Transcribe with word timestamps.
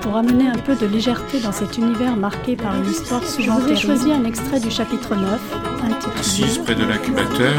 Pour 0.00 0.16
amener 0.16 0.48
un 0.48 0.58
peu 0.58 0.74
de 0.74 0.86
légèreté 0.86 1.40
dans 1.40 1.52
cet 1.52 1.76
univers 1.76 2.16
marqué 2.16 2.56
par 2.56 2.74
une 2.74 2.88
histoire 2.88 3.22
souvent 3.22 3.58
J'ai 3.66 3.76
choisi 3.76 4.12
un 4.12 4.24
extrait 4.24 4.60
du 4.60 4.70
chapitre 4.70 5.14
9, 5.14 5.40
intitulé 5.84 6.18
Assise 6.18 6.58
près 6.58 6.74
de 6.74 6.84
l'incubateur, 6.84 7.52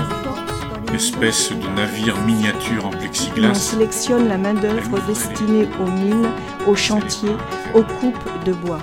espèce 0.94 1.52
de 1.52 1.68
navire 1.76 2.18
miniature 2.26 2.86
en 2.86 2.90
plexiglas. 2.90 3.52
On 3.52 3.54
sélectionne 3.54 4.28
la 4.28 4.38
main-d'œuvre 4.38 5.00
destinée 5.08 5.68
aux 5.80 5.90
mines, 5.90 6.30
aux 6.68 6.76
chantiers, 6.76 7.36
aux 7.74 7.84
coupes 7.84 8.44
de 8.46 8.54
bois. 8.54 8.82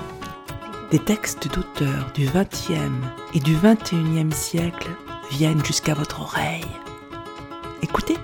Des 0.90 0.98
textes 0.98 1.48
d'auteurs 1.54 2.10
du 2.14 2.26
XXe 2.26 2.72
et 3.34 3.40
du 3.40 3.56
XXIe 3.56 4.32
siècle 4.32 4.88
viennent 5.30 5.64
jusqu'à 5.64 5.94
votre 5.94 6.22
oreille. 6.22 6.64
Écoutez. 7.82 8.16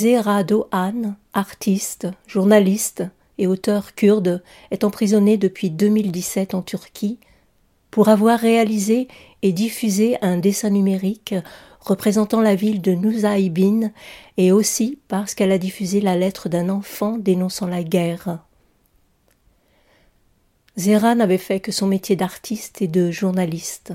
Zehra 0.00 0.44
Dohan, 0.44 1.14
artiste, 1.34 2.08
journaliste 2.26 3.04
et 3.36 3.46
auteur 3.46 3.94
kurde, 3.94 4.42
est 4.70 4.82
emprisonné 4.82 5.36
depuis 5.36 5.68
2017 5.68 6.54
en 6.54 6.62
Turquie 6.62 7.18
pour 7.90 8.08
avoir 8.08 8.38
réalisé 8.38 9.08
et 9.42 9.52
diffusé 9.52 10.16
un 10.22 10.38
dessin 10.38 10.70
numérique 10.70 11.34
représentant 11.80 12.40
la 12.40 12.54
ville 12.54 12.80
de 12.80 12.92
Nusaybin 12.92 13.90
et 14.38 14.52
aussi 14.52 14.98
parce 15.06 15.34
qu'elle 15.34 15.52
a 15.52 15.58
diffusé 15.58 16.00
la 16.00 16.16
lettre 16.16 16.48
d'un 16.48 16.70
enfant 16.70 17.18
dénonçant 17.18 17.66
la 17.66 17.82
guerre. 17.82 18.38
Zehra 20.78 21.14
n'avait 21.14 21.36
fait 21.36 21.60
que 21.60 21.72
son 21.72 21.86
métier 21.86 22.16
d'artiste 22.16 22.80
et 22.80 22.88
de 22.88 23.10
journaliste 23.10 23.92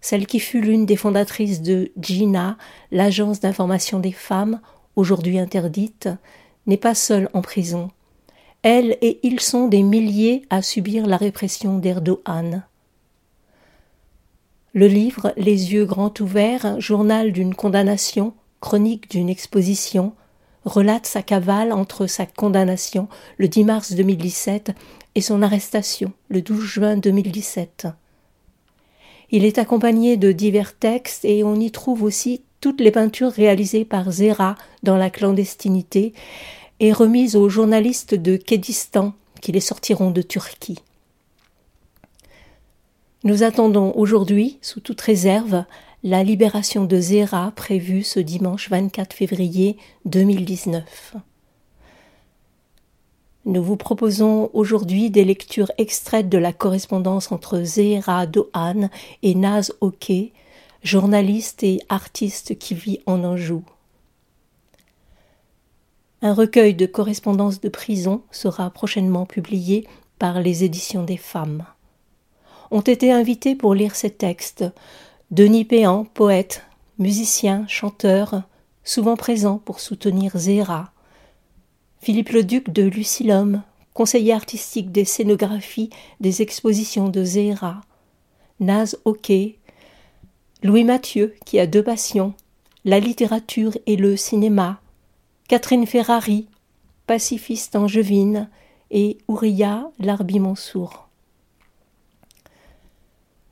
celle 0.00 0.26
qui 0.26 0.40
fut 0.40 0.60
l'une 0.60 0.86
des 0.86 0.96
fondatrices 0.96 1.62
de 1.62 1.90
GINA, 1.98 2.56
l'agence 2.90 3.40
d'information 3.40 3.98
des 3.98 4.12
femmes, 4.12 4.60
aujourd'hui 4.96 5.38
interdite, 5.38 6.08
n'est 6.66 6.76
pas 6.76 6.94
seule 6.94 7.28
en 7.32 7.42
prison. 7.42 7.90
Elle 8.62 8.96
et 9.00 9.20
ils 9.22 9.40
sont 9.40 9.68
des 9.68 9.82
milliers 9.82 10.42
à 10.50 10.62
subir 10.62 11.06
la 11.06 11.16
répression 11.16 11.78
d'Erdogan. 11.78 12.64
Le 14.74 14.86
livre 14.86 15.32
Les 15.36 15.72
yeux 15.72 15.86
grands 15.86 16.12
ouverts, 16.20 16.80
journal 16.80 17.32
d'une 17.32 17.54
condamnation, 17.54 18.34
chronique 18.60 19.10
d'une 19.10 19.28
exposition, 19.28 20.12
relate 20.64 21.06
sa 21.06 21.22
cavale 21.22 21.72
entre 21.72 22.06
sa 22.06 22.26
condamnation 22.26 23.08
le 23.38 23.48
10 23.48 23.64
mars 23.64 23.92
2017 23.92 24.72
et 25.14 25.20
son 25.20 25.42
arrestation 25.42 26.12
le 26.28 26.42
12 26.42 26.64
juin 26.64 26.96
2017. 26.96 27.88
Il 29.30 29.44
est 29.44 29.58
accompagné 29.58 30.16
de 30.16 30.32
divers 30.32 30.76
textes 30.76 31.24
et 31.24 31.44
on 31.44 31.56
y 31.56 31.70
trouve 31.70 32.02
aussi 32.02 32.42
toutes 32.60 32.80
les 32.80 32.90
peintures 32.90 33.30
réalisées 33.30 33.84
par 33.84 34.10
Zera 34.10 34.54
dans 34.82 34.96
la 34.96 35.10
clandestinité 35.10 36.14
et 36.80 36.92
remises 36.92 37.36
aux 37.36 37.48
journalistes 37.48 38.14
de 38.14 38.36
Kédistan 38.36 39.12
qui 39.40 39.52
les 39.52 39.60
sortiront 39.60 40.10
de 40.10 40.22
Turquie. 40.22 40.78
Nous 43.24 43.42
attendons 43.42 43.92
aujourd'hui, 43.96 44.58
sous 44.62 44.80
toute 44.80 45.00
réserve, 45.00 45.64
la 46.04 46.22
libération 46.22 46.84
de 46.84 47.00
Zera 47.00 47.52
prévue 47.54 48.04
ce 48.04 48.20
dimanche 48.20 48.70
24 48.70 49.12
février 49.12 49.76
2019. 50.04 51.16
Nous 53.48 53.62
vous 53.62 53.78
proposons 53.78 54.50
aujourd'hui 54.52 55.08
des 55.08 55.24
lectures 55.24 55.72
extraites 55.78 56.28
de 56.28 56.36
la 56.36 56.52
correspondance 56.52 57.32
entre 57.32 57.62
Zehra 57.62 58.26
Dohan 58.26 58.90
et 59.22 59.34
Naz 59.34 59.72
Oke, 59.80 60.12
journaliste 60.82 61.62
et 61.62 61.80
artiste 61.88 62.58
qui 62.58 62.74
vit 62.74 63.00
en 63.06 63.24
Anjou. 63.24 63.64
Un 66.20 66.34
recueil 66.34 66.74
de 66.74 66.84
correspondances 66.84 67.58
de 67.62 67.70
prison 67.70 68.20
sera 68.30 68.68
prochainement 68.68 69.24
publié 69.24 69.86
par 70.18 70.40
les 70.42 70.64
éditions 70.64 71.04
des 71.04 71.16
femmes. 71.16 71.64
Ont 72.70 72.82
été 72.82 73.12
invités 73.12 73.54
pour 73.54 73.74
lire 73.74 73.96
ces 73.96 74.10
textes 74.10 74.66
Denis 75.30 75.64
Péan, 75.64 76.04
poète, 76.04 76.64
musicien, 76.98 77.64
chanteur, 77.66 78.42
souvent 78.84 79.16
présent 79.16 79.56
pour 79.56 79.80
soutenir 79.80 80.36
Zéra, 80.36 80.92
Philippe 82.00 82.30
Leduc 82.30 82.70
de 82.70 82.84
Lucilhomme, 82.84 83.62
conseiller 83.92 84.32
artistique 84.32 84.92
des 84.92 85.04
scénographies 85.04 85.90
des 86.20 86.42
expositions 86.42 87.08
de 87.08 87.24
Zéra, 87.24 87.80
Naz 88.60 88.98
Hockey, 89.04 89.56
Louis 90.62 90.84
Mathieu, 90.84 91.34
qui 91.44 91.58
a 91.58 91.66
deux 91.66 91.82
passions, 91.82 92.34
la 92.84 93.00
littérature 93.00 93.76
et 93.86 93.96
le 93.96 94.16
cinéma, 94.16 94.80
Catherine 95.48 95.86
Ferrari, 95.86 96.48
pacifiste 97.06 97.76
angevine, 97.76 98.48
et 98.90 99.18
Ouria 99.28 99.90
Larbi 99.98 100.40
Mansour. 100.40 101.08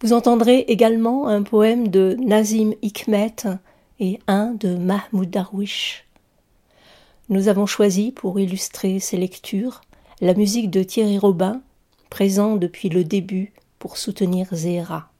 Vous 0.00 0.12
entendrez 0.12 0.60
également 0.60 1.26
un 1.28 1.42
poème 1.42 1.88
de 1.88 2.16
Nazim 2.18 2.72
Hikmet 2.82 3.36
et 3.98 4.18
un 4.26 4.52
de 4.52 4.76
Mahmoud 4.76 5.30
Darwish. 5.30 6.05
Nous 7.28 7.48
avons 7.48 7.66
choisi 7.66 8.12
pour 8.12 8.38
illustrer 8.38 9.00
ces 9.00 9.16
lectures 9.16 9.80
la 10.20 10.32
musique 10.32 10.70
de 10.70 10.84
Thierry 10.84 11.18
Robin, 11.18 11.60
présent 12.08 12.54
depuis 12.54 12.88
le 12.88 13.02
début 13.02 13.52
pour 13.80 13.96
soutenir 13.96 14.46
Zéra. 14.52 15.10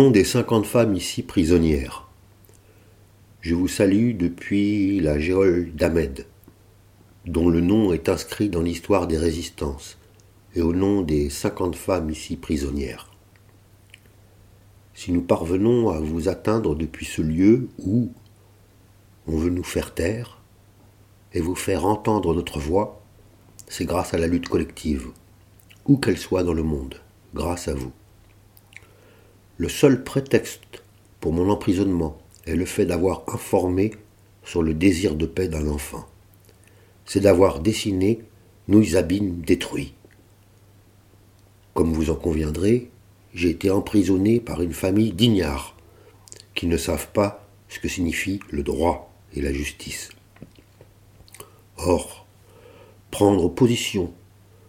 Nom 0.00 0.10
des 0.10 0.24
cinquante 0.24 0.64
femmes 0.64 0.94
ici 0.94 1.22
prisonnières, 1.22 2.08
je 3.42 3.54
vous 3.54 3.68
salue 3.68 4.16
depuis 4.16 4.98
la 4.98 5.18
géole 5.18 5.72
d'Ahmed, 5.74 6.24
dont 7.26 7.50
le 7.50 7.60
nom 7.60 7.92
est 7.92 8.08
inscrit 8.08 8.48
dans 8.48 8.62
l'histoire 8.62 9.06
des 9.06 9.18
résistances, 9.18 9.98
et 10.54 10.62
au 10.62 10.72
nom 10.72 11.02
des 11.02 11.28
cinquante 11.28 11.76
femmes 11.76 12.08
ici 12.08 12.36
prisonnières. 12.36 13.10
Si 14.94 15.12
nous 15.12 15.20
parvenons 15.20 15.90
à 15.90 16.00
vous 16.00 16.30
atteindre 16.30 16.74
depuis 16.74 17.04
ce 17.04 17.20
lieu 17.20 17.68
où 17.76 18.10
on 19.26 19.36
veut 19.36 19.50
nous 19.50 19.62
faire 19.62 19.92
taire 19.92 20.40
et 21.34 21.42
vous 21.42 21.56
faire 21.56 21.84
entendre 21.84 22.34
notre 22.34 22.58
voix, 22.58 23.02
c'est 23.68 23.84
grâce 23.84 24.14
à 24.14 24.18
la 24.18 24.28
lutte 24.28 24.48
collective, 24.48 25.08
où 25.84 25.98
qu'elle 25.98 26.16
soit 26.16 26.42
dans 26.42 26.54
le 26.54 26.62
monde, 26.62 26.94
grâce 27.34 27.68
à 27.68 27.74
vous. 27.74 27.92
Le 29.60 29.68
seul 29.68 30.04
prétexte 30.04 30.82
pour 31.20 31.34
mon 31.34 31.50
emprisonnement 31.50 32.16
est 32.46 32.56
le 32.56 32.64
fait 32.64 32.86
d'avoir 32.86 33.24
informé 33.26 33.90
sur 34.42 34.62
le 34.62 34.72
désir 34.72 35.16
de 35.16 35.26
paix 35.26 35.48
d'un 35.48 35.68
enfant. 35.68 36.08
C'est 37.04 37.20
d'avoir 37.20 37.60
dessiné 37.60 38.22
Nuizabine 38.68 39.42
détruit. 39.42 39.92
Comme 41.74 41.92
vous 41.92 42.08
en 42.08 42.14
conviendrez, 42.14 42.88
j'ai 43.34 43.50
été 43.50 43.70
emprisonné 43.70 44.40
par 44.40 44.62
une 44.62 44.72
famille 44.72 45.12
d'ignards 45.12 45.76
qui 46.54 46.66
ne 46.66 46.78
savent 46.78 47.10
pas 47.12 47.46
ce 47.68 47.80
que 47.80 47.88
signifie 47.88 48.40
le 48.48 48.62
droit 48.62 49.12
et 49.34 49.42
la 49.42 49.52
justice. 49.52 50.08
Or, 51.76 52.26
prendre 53.10 53.50
position 53.50 54.10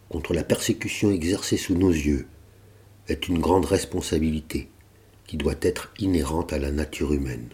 contre 0.10 0.34
la 0.34 0.44
persécution 0.44 1.12
exercée 1.12 1.56
sous 1.56 1.76
nos 1.76 1.92
yeux 1.92 2.28
est 3.08 3.30
une 3.30 3.40
grande 3.40 3.64
responsabilité 3.64 4.68
qui 5.28 5.38
doit 5.38 5.56
être 5.62 5.92
inhérente 6.00 6.54
à 6.54 6.60
la 6.60 6.72
nature 6.72 7.14
humaine. 7.14 7.50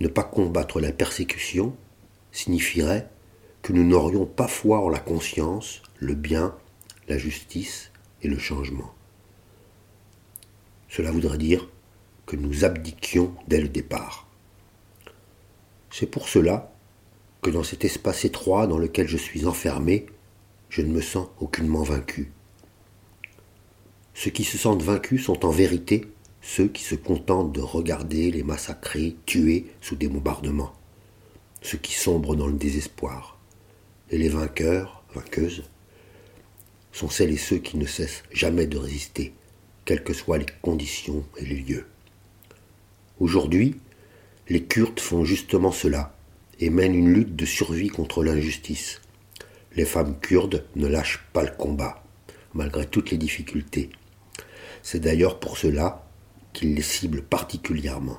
Ne 0.00 0.08
pas 0.08 0.24
combattre 0.24 0.80
la 0.80 0.92
persécution 0.92 1.74
signifierait 2.32 3.08
que 3.62 3.72
nous 3.72 3.84
n'aurions 3.84 4.26
pas 4.26 4.48
foi 4.48 4.80
en 4.80 4.88
la 4.88 4.98
conscience, 4.98 5.82
le 5.98 6.14
bien, 6.14 6.54
la 7.08 7.18
justice 7.18 7.90
et 8.22 8.28
le 8.28 8.38
changement. 8.38 8.94
Cela 10.88 11.10
voudrait 11.10 11.38
dire 11.38 11.68
que 12.26 12.36
nous 12.36 12.64
abdiquions 12.64 13.34
dès 13.48 13.60
le 13.60 13.68
départ. 13.68 14.28
C'est 15.90 16.06
pour 16.06 16.28
cela 16.28 16.72
que 17.42 17.50
dans 17.50 17.64
cet 17.64 17.84
espace 17.84 18.24
étroit 18.24 18.66
dans 18.66 18.78
lequel 18.78 19.08
je 19.08 19.16
suis 19.16 19.46
enfermé, 19.46 20.06
je 20.68 20.82
ne 20.82 20.92
me 20.92 21.00
sens 21.00 21.28
aucunement 21.40 21.82
vaincu. 21.82 22.32
Ceux 24.22 24.30
qui 24.30 24.44
se 24.44 24.58
sentent 24.58 24.82
vaincus 24.82 25.24
sont 25.24 25.46
en 25.46 25.50
vérité 25.50 26.06
ceux 26.42 26.68
qui 26.68 26.82
se 26.82 26.94
contentent 26.94 27.52
de 27.52 27.62
regarder 27.62 28.30
les 28.30 28.42
massacrés, 28.42 29.16
tués 29.24 29.64
sous 29.80 29.96
des 29.96 30.08
bombardements, 30.08 30.74
ceux 31.62 31.78
qui 31.78 31.94
sombrent 31.94 32.36
dans 32.36 32.46
le 32.46 32.58
désespoir. 32.58 33.38
Et 34.10 34.18
les 34.18 34.28
vainqueurs, 34.28 35.02
vainqueuses, 35.14 35.62
sont 36.92 37.08
celles 37.08 37.30
et 37.30 37.38
ceux 37.38 37.56
qui 37.56 37.78
ne 37.78 37.86
cessent 37.86 38.22
jamais 38.30 38.66
de 38.66 38.76
résister, 38.76 39.32
quelles 39.86 40.04
que 40.04 40.12
soient 40.12 40.36
les 40.36 40.44
conditions 40.60 41.24
et 41.38 41.46
les 41.46 41.62
lieux. 41.62 41.86
Aujourd'hui, 43.20 43.76
les 44.50 44.64
Kurdes 44.64 45.00
font 45.00 45.24
justement 45.24 45.72
cela 45.72 46.14
et 46.58 46.68
mènent 46.68 46.94
une 46.94 47.14
lutte 47.14 47.36
de 47.36 47.46
survie 47.46 47.88
contre 47.88 48.22
l'injustice. 48.22 49.00
Les 49.76 49.86
femmes 49.86 50.20
kurdes 50.20 50.66
ne 50.76 50.88
lâchent 50.88 51.24
pas 51.32 51.42
le 51.42 51.56
combat, 51.56 52.04
malgré 52.52 52.84
toutes 52.84 53.10
les 53.10 53.16
difficultés. 53.16 53.88
C'est 54.82 55.00
d'ailleurs 55.00 55.38
pour 55.38 55.58
cela 55.58 56.06
qu'ils 56.52 56.74
les 56.74 56.82
ciblent 56.82 57.22
particulièrement, 57.22 58.18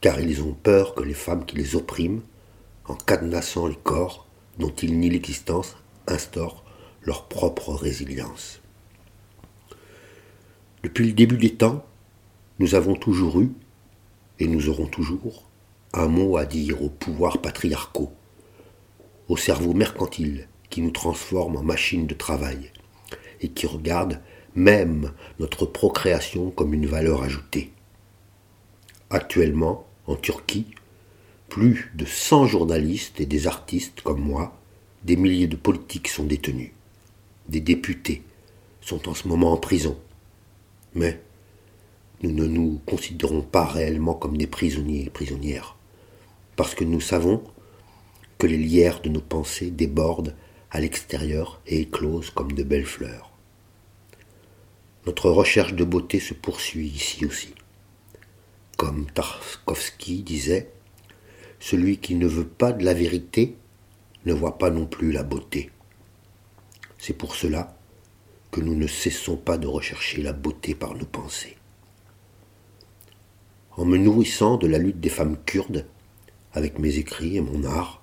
car 0.00 0.20
ils 0.20 0.42
ont 0.42 0.54
peur 0.54 0.94
que 0.94 1.02
les 1.02 1.14
femmes 1.14 1.44
qui 1.44 1.56
les 1.56 1.76
oppriment, 1.76 2.22
en 2.86 2.94
cadenassant 2.94 3.66
les 3.66 3.76
corps 3.76 4.26
dont 4.58 4.70
ils 4.70 4.98
nient 4.98 5.10
l'existence, 5.10 5.76
instaurent 6.06 6.64
leur 7.02 7.26
propre 7.28 7.72
résilience. 7.74 8.60
Depuis 10.82 11.06
le 11.06 11.12
début 11.12 11.36
des 11.36 11.54
temps, 11.54 11.84
nous 12.58 12.74
avons 12.74 12.94
toujours 12.94 13.40
eu, 13.40 13.50
et 14.38 14.46
nous 14.46 14.68
aurons 14.68 14.86
toujours, 14.86 15.48
un 15.92 16.08
mot 16.08 16.36
à 16.36 16.44
dire 16.44 16.82
aux 16.82 16.90
pouvoirs 16.90 17.38
patriarcaux, 17.38 18.12
au 19.28 19.36
cerveau 19.36 19.72
mercantile 19.72 20.48
qui 20.70 20.80
nous 20.80 20.90
transforme 20.90 21.56
en 21.56 21.62
machines 21.62 22.06
de 22.06 22.14
travail 22.14 22.70
et 23.40 23.48
qui 23.48 23.66
regarde 23.66 24.20
même 24.56 25.12
notre 25.38 25.66
procréation 25.66 26.50
comme 26.50 26.74
une 26.74 26.86
valeur 26.86 27.22
ajoutée. 27.22 27.70
Actuellement, 29.10 29.86
en 30.06 30.16
Turquie, 30.16 30.66
plus 31.48 31.92
de 31.94 32.06
100 32.06 32.46
journalistes 32.46 33.20
et 33.20 33.26
des 33.26 33.46
artistes 33.46 34.00
comme 34.00 34.20
moi, 34.20 34.58
des 35.04 35.16
milliers 35.16 35.46
de 35.46 35.56
politiques 35.56 36.08
sont 36.08 36.24
détenus. 36.24 36.72
Des 37.48 37.60
députés 37.60 38.22
sont 38.80 39.08
en 39.08 39.14
ce 39.14 39.28
moment 39.28 39.52
en 39.52 39.56
prison. 39.56 39.96
Mais 40.94 41.20
nous 42.22 42.32
ne 42.32 42.46
nous 42.46 42.80
considérons 42.86 43.42
pas 43.42 43.66
réellement 43.66 44.14
comme 44.14 44.38
des 44.38 44.46
prisonniers 44.46 45.04
et 45.04 45.10
prisonnières, 45.10 45.76
parce 46.56 46.74
que 46.74 46.84
nous 46.84 47.00
savons 47.00 47.44
que 48.38 48.46
les 48.46 48.56
lierres 48.56 49.02
de 49.02 49.10
nos 49.10 49.20
pensées 49.20 49.70
débordent 49.70 50.34
à 50.70 50.80
l'extérieur 50.80 51.60
et 51.66 51.82
éclosent 51.82 52.30
comme 52.30 52.52
de 52.52 52.62
belles 52.62 52.86
fleurs. 52.86 53.35
Notre 55.06 55.30
recherche 55.30 55.74
de 55.74 55.84
beauté 55.84 56.18
se 56.18 56.34
poursuit 56.34 56.88
ici 56.88 57.24
aussi. 57.24 57.54
Comme 58.76 59.06
Tarkovsky 59.06 60.24
disait, 60.24 60.68
celui 61.60 61.98
qui 61.98 62.16
ne 62.16 62.26
veut 62.26 62.46
pas 62.46 62.72
de 62.72 62.84
la 62.84 62.92
vérité 62.92 63.56
ne 64.24 64.32
voit 64.32 64.58
pas 64.58 64.70
non 64.70 64.84
plus 64.86 65.12
la 65.12 65.22
beauté. 65.22 65.70
C'est 66.98 67.12
pour 67.12 67.36
cela 67.36 67.78
que 68.50 68.60
nous 68.60 68.74
ne 68.74 68.88
cessons 68.88 69.36
pas 69.36 69.58
de 69.58 69.68
rechercher 69.68 70.22
la 70.22 70.32
beauté 70.32 70.74
par 70.74 70.94
nos 70.94 71.06
pensées. 71.06 71.56
En 73.76 73.84
me 73.84 73.98
nourrissant 73.98 74.56
de 74.56 74.66
la 74.66 74.78
lutte 74.78 75.00
des 75.00 75.08
femmes 75.08 75.36
kurdes, 75.46 75.86
avec 76.52 76.80
mes 76.80 76.98
écrits 76.98 77.36
et 77.36 77.40
mon 77.40 77.64
art, 77.64 78.02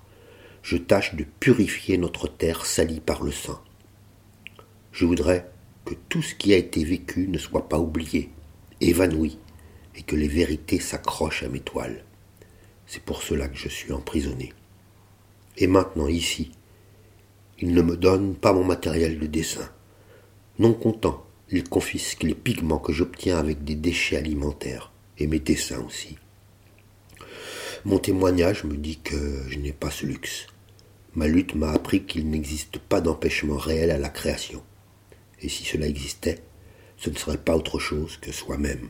je 0.62 0.78
tâche 0.78 1.14
de 1.16 1.24
purifier 1.24 1.98
notre 1.98 2.28
terre 2.28 2.64
salie 2.64 3.00
par 3.00 3.22
le 3.22 3.32
sang. 3.32 3.60
Je 4.92 5.04
voudrais 5.04 5.50
que 5.84 5.94
tout 6.08 6.22
ce 6.22 6.34
qui 6.34 6.54
a 6.54 6.56
été 6.56 6.84
vécu 6.84 7.28
ne 7.28 7.38
soit 7.38 7.68
pas 7.68 7.78
oublié, 7.78 8.30
évanoui, 8.80 9.38
et 9.96 10.02
que 10.02 10.16
les 10.16 10.28
vérités 10.28 10.80
s'accrochent 10.80 11.42
à 11.42 11.48
mes 11.48 11.60
toiles. 11.60 12.04
C'est 12.86 13.02
pour 13.02 13.22
cela 13.22 13.48
que 13.48 13.56
je 13.56 13.68
suis 13.68 13.92
emprisonné. 13.92 14.52
Et 15.56 15.66
maintenant, 15.66 16.08
ici, 16.08 16.50
il 17.60 17.72
ne 17.74 17.82
me 17.82 17.96
donne 17.96 18.34
pas 18.34 18.52
mon 18.52 18.64
matériel 18.64 19.18
de 19.18 19.26
dessin. 19.26 19.70
Non 20.58 20.72
content, 20.72 21.24
il 21.50 21.64
confisque 21.64 22.24
les 22.24 22.34
pigments 22.34 22.78
que 22.78 22.92
j'obtiens 22.92 23.38
avec 23.38 23.62
des 23.62 23.76
déchets 23.76 24.16
alimentaires, 24.16 24.90
et 25.18 25.26
mes 25.26 25.38
dessins 25.38 25.84
aussi. 25.86 26.16
Mon 27.84 27.98
témoignage 27.98 28.64
me 28.64 28.76
dit 28.76 28.98
que 28.98 29.44
je 29.48 29.58
n'ai 29.58 29.72
pas 29.72 29.90
ce 29.90 30.06
luxe. 30.06 30.46
Ma 31.14 31.28
lutte 31.28 31.54
m'a 31.54 31.70
appris 31.70 32.04
qu'il 32.04 32.28
n'existe 32.28 32.78
pas 32.78 33.00
d'empêchement 33.00 33.56
réel 33.56 33.90
à 33.90 33.98
la 33.98 34.08
création 34.08 34.62
et 35.44 35.48
si 35.50 35.64
cela 35.64 35.86
existait, 35.86 36.38
ce 36.96 37.10
ne 37.10 37.16
serait 37.16 37.36
pas 37.36 37.54
autre 37.54 37.78
chose 37.78 38.16
que 38.16 38.32
soi-même. 38.32 38.88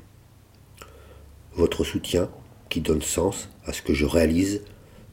Votre 1.55 1.83
soutien, 1.83 2.31
qui 2.69 2.81
donne 2.81 3.03
sens 3.03 3.49
à 3.67 3.73
ce 3.73 3.83
que 3.83 3.93
je 3.93 4.06
réalise, 4.06 4.62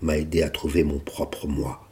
m'a 0.02 0.18
aidé 0.18 0.44
à 0.44 0.52
trouver 0.52 0.84
mon 0.84 1.00
propre 1.00 1.48
moi. 1.48 1.90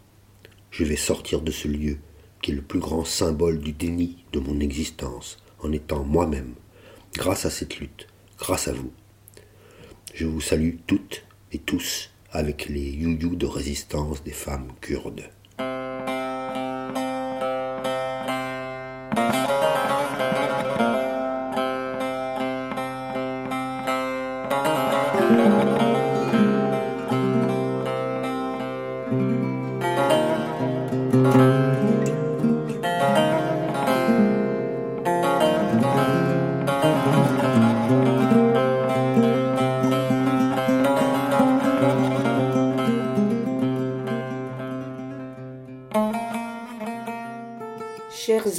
Je 0.69 0.83
vais 0.83 0.95
sortir 0.95 1.41
de 1.41 1.51
ce 1.51 1.67
lieu 1.67 1.97
qui 2.41 2.51
est 2.51 2.55
le 2.55 2.61
plus 2.61 2.79
grand 2.79 3.05
symbole 3.05 3.59
du 3.59 3.73
déni 3.73 4.23
de 4.33 4.39
mon 4.39 4.59
existence, 4.59 5.37
en 5.61 5.71
étant 5.71 6.03
moi-même, 6.03 6.53
grâce 7.15 7.45
à 7.45 7.49
cette 7.49 7.77
lutte, 7.79 8.07
grâce 8.37 8.67
à 8.67 8.73
vous. 8.73 8.91
Je 10.13 10.27
vous 10.27 10.41
salue 10.41 10.75
toutes 10.85 11.23
et 11.51 11.57
tous 11.57 12.11
avec 12.31 12.69
les 12.69 12.91
youyou 12.91 13.35
de 13.35 13.47
résistance 13.47 14.23
des 14.23 14.31
femmes 14.31 14.71
kurdes. 14.79 15.29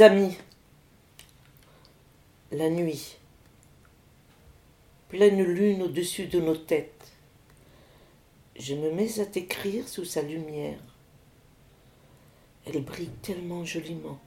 Amis, 0.03 0.37
la 2.53 2.71
nuit, 2.71 3.19
pleine 5.09 5.43
lune 5.43 5.93
de 6.19 6.41
nos 6.41 6.57
têtes, 6.57 7.13
je 8.59 8.75
me 8.75 8.91
mets 8.93 9.21
à 9.21 9.27
t'écrire 9.27 9.89
sous 9.89 10.05
sa 10.05 10.23
lumière. 10.23 10.81
Elle 12.67 12.83
brille 12.83 13.11
tellement 13.23 13.65
joliment. 13.65 14.19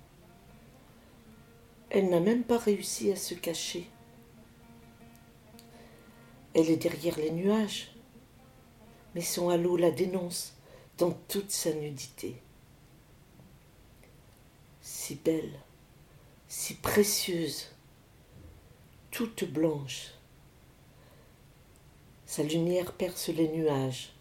Elle 1.90 2.10
n'a 2.10 2.20
même 2.20 2.44
pas 2.44 2.58
réussi 2.58 3.12
à 3.12 3.16
se 3.16 3.34
cacher. 3.36 3.88
Elle 6.54 6.70
est 6.70 6.78
derrière 6.78 7.18
les 7.18 7.32
nuages, 7.32 7.94
mais 9.14 9.22
son 9.22 9.50
halo 9.50 9.78
la 9.78 9.92
dénonce 9.92 10.56
dans 10.98 11.12
toute 11.12 11.52
sa 11.52 11.74
nudité 11.74 12.36
si 14.84 15.16
belle, 15.16 15.60
si 16.48 16.76
précieuse, 16.76 17.70
toute 19.12 19.46
blanche. 19.46 20.12
Sa 22.36 22.42
lumière 22.42 22.94
perce 22.94 23.30
les 23.30 23.48
nuages, 23.48 24.12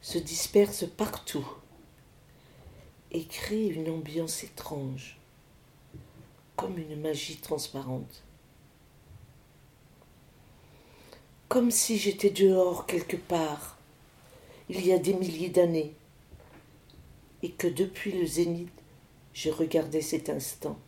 se 0.00 0.16
disperse 0.16 0.86
partout 0.86 1.46
et 3.10 3.26
crée 3.26 3.66
une 3.66 3.90
ambiance 3.90 4.42
étrange, 4.42 5.18
comme 6.56 6.78
une 6.78 6.98
magie 6.98 7.36
transparente. 7.36 8.22
comme 11.50 11.70
si 11.70 11.98
j'étais 11.98 12.30
dehors 12.30 12.86
quelque 12.86 13.18
part, 13.18 13.76
il 14.70 14.86
y 14.86 14.94
a 14.94 14.98
des 14.98 15.12
milliers 15.12 15.50
d'années, 15.50 15.92
et 17.42 17.50
que 17.50 17.66
depuis 17.66 18.12
le 18.12 18.24
zénith, 18.24 18.72
je 19.34 19.50
regardais 19.50 20.00
cet 20.00 20.30
instant. 20.30 20.78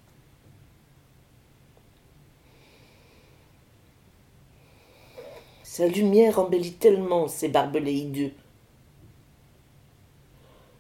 Sa 5.79 5.87
lumière 5.87 6.41
embellit 6.41 6.73
tellement 6.73 7.29
ces 7.29 7.47
barbelés 7.47 7.93
hideux. 7.93 8.33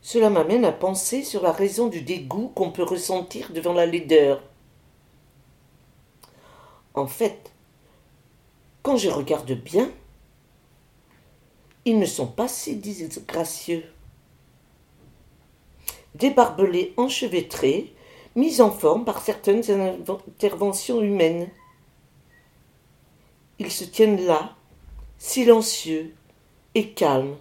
Cela 0.00 0.28
m'amène 0.28 0.64
à 0.64 0.72
penser 0.72 1.22
sur 1.22 1.40
la 1.40 1.52
raison 1.52 1.86
du 1.86 2.02
dégoût 2.02 2.50
qu'on 2.52 2.72
peut 2.72 2.82
ressentir 2.82 3.52
devant 3.52 3.74
la 3.74 3.86
laideur. 3.86 4.42
En 6.94 7.06
fait, 7.06 7.52
quand 8.82 8.96
je 8.96 9.08
regarde 9.08 9.52
bien, 9.52 9.88
ils 11.84 12.00
ne 12.00 12.04
sont 12.04 12.26
pas 12.26 12.48
si 12.48 12.74
disgracieux. 12.74 13.84
Des 16.16 16.30
barbelés 16.30 16.92
enchevêtrés, 16.96 17.94
mis 18.34 18.60
en 18.60 18.72
forme 18.72 19.04
par 19.04 19.22
certaines 19.22 19.62
interventions 20.08 21.00
humaines. 21.00 21.48
Ils 23.60 23.70
se 23.70 23.84
tiennent 23.84 24.26
là, 24.26 24.57
silencieux 25.18 26.14
et 26.74 26.90
calmes. 26.90 27.36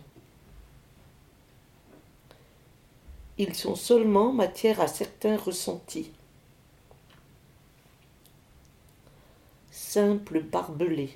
Ils 3.38 3.54
sont 3.54 3.76
seulement 3.76 4.34
matière 4.34 4.82
à 4.82 4.88
certains 4.88 5.38
ressentis. 5.38 6.12
Simple 9.70 10.42
barbelé. 10.42 11.12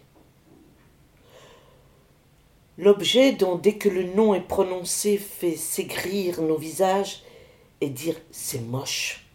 L'objet 2.78 3.32
dont 3.34 3.58
dès 3.58 3.78
que 3.78 3.90
le 3.90 4.04
nom 4.04 4.34
est 4.34 4.40
prononcé 4.40 5.18
fait 5.18 5.56
s'aigrir 5.56 6.42
nos 6.42 6.58
visages 6.58 7.24
et 7.82 7.90
dire 7.90 8.16
c'est 8.32 8.62
moche. 8.62 9.26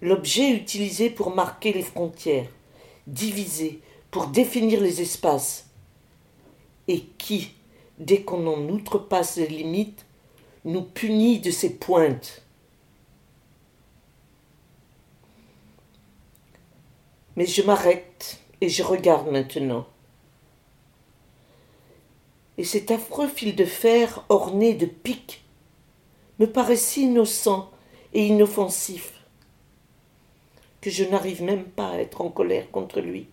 L'objet 0.00 0.50
utilisé 0.50 1.10
pour 1.10 1.34
marquer 1.34 1.72
les 1.72 1.82
frontières, 1.82 2.48
diviser, 3.06 3.80
pour 4.10 4.28
définir 4.28 4.80
les 4.80 5.00
espaces, 5.00 5.66
et 6.86 7.00
qui, 7.18 7.52
dès 7.98 8.22
qu'on 8.22 8.46
en 8.46 8.68
outrepasse 8.68 9.36
les 9.36 9.48
limites, 9.48 10.06
nous 10.64 10.82
punit 10.82 11.40
de 11.40 11.50
ses 11.50 11.74
pointes. 11.74 12.42
Mais 17.36 17.46
je 17.46 17.62
m'arrête 17.62 18.40
et 18.60 18.68
je 18.68 18.82
regarde 18.82 19.30
maintenant. 19.30 19.86
Et 22.56 22.64
cet 22.64 22.90
affreux 22.90 23.28
fil 23.28 23.54
de 23.54 23.64
fer 23.64 24.24
orné 24.28 24.74
de 24.74 24.86
pics 24.86 25.44
me 26.40 26.46
paraît 26.46 26.76
si 26.76 27.02
innocent 27.02 27.70
et 28.12 28.26
inoffensif 28.26 29.12
que 30.80 30.90
je 30.90 31.04
n'arrive 31.04 31.42
même 31.42 31.64
pas 31.64 31.90
à 31.90 31.98
être 31.98 32.20
en 32.20 32.30
colère 32.30 32.70
contre 32.70 33.00
lui. 33.00 33.28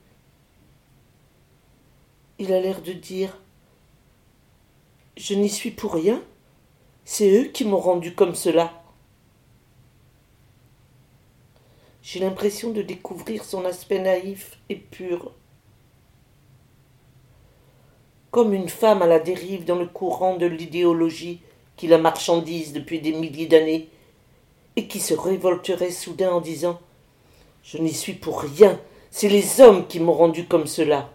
Il 2.37 2.51
a 2.51 2.59
l'air 2.59 2.81
de 2.81 2.91
dire 2.91 3.37
Je 5.15 5.33
n'y 5.33 5.49
suis 5.49 5.71
pour 5.71 5.93
rien, 5.93 6.21
c'est 7.05 7.31
eux 7.31 7.45
qui 7.45 7.63
m'ont 7.63 7.79
rendu 7.79 8.13
comme 8.13 8.35
cela. 8.35 8.83
J'ai 12.01 12.19
l'impression 12.19 12.71
de 12.71 12.81
découvrir 12.81 13.43
son 13.45 13.65
aspect 13.65 13.99
naïf 13.99 14.59
et 14.69 14.75
pur. 14.75 15.31
Comme 18.31 18.53
une 18.53 18.69
femme 18.69 19.01
à 19.01 19.07
la 19.07 19.19
dérive 19.19 19.63
dans 19.63 19.77
le 19.77 19.87
courant 19.87 20.35
de 20.35 20.45
l'idéologie 20.45 21.41
qui 21.77 21.87
la 21.87 21.97
marchandise 21.97 22.73
depuis 22.73 22.99
des 22.99 23.13
milliers 23.13 23.47
d'années, 23.47 23.89
et 24.75 24.87
qui 24.87 24.99
se 24.99 25.13
révolterait 25.13 25.91
soudain 25.91 26.31
en 26.31 26.41
disant 26.41 26.79
Je 27.63 27.77
n'y 27.77 27.93
suis 27.93 28.13
pour 28.13 28.41
rien, 28.41 28.79
c'est 29.09 29.29
les 29.29 29.61
hommes 29.61 29.87
qui 29.87 29.99
m'ont 29.99 30.13
rendu 30.13 30.45
comme 30.45 30.67
cela. 30.67 31.14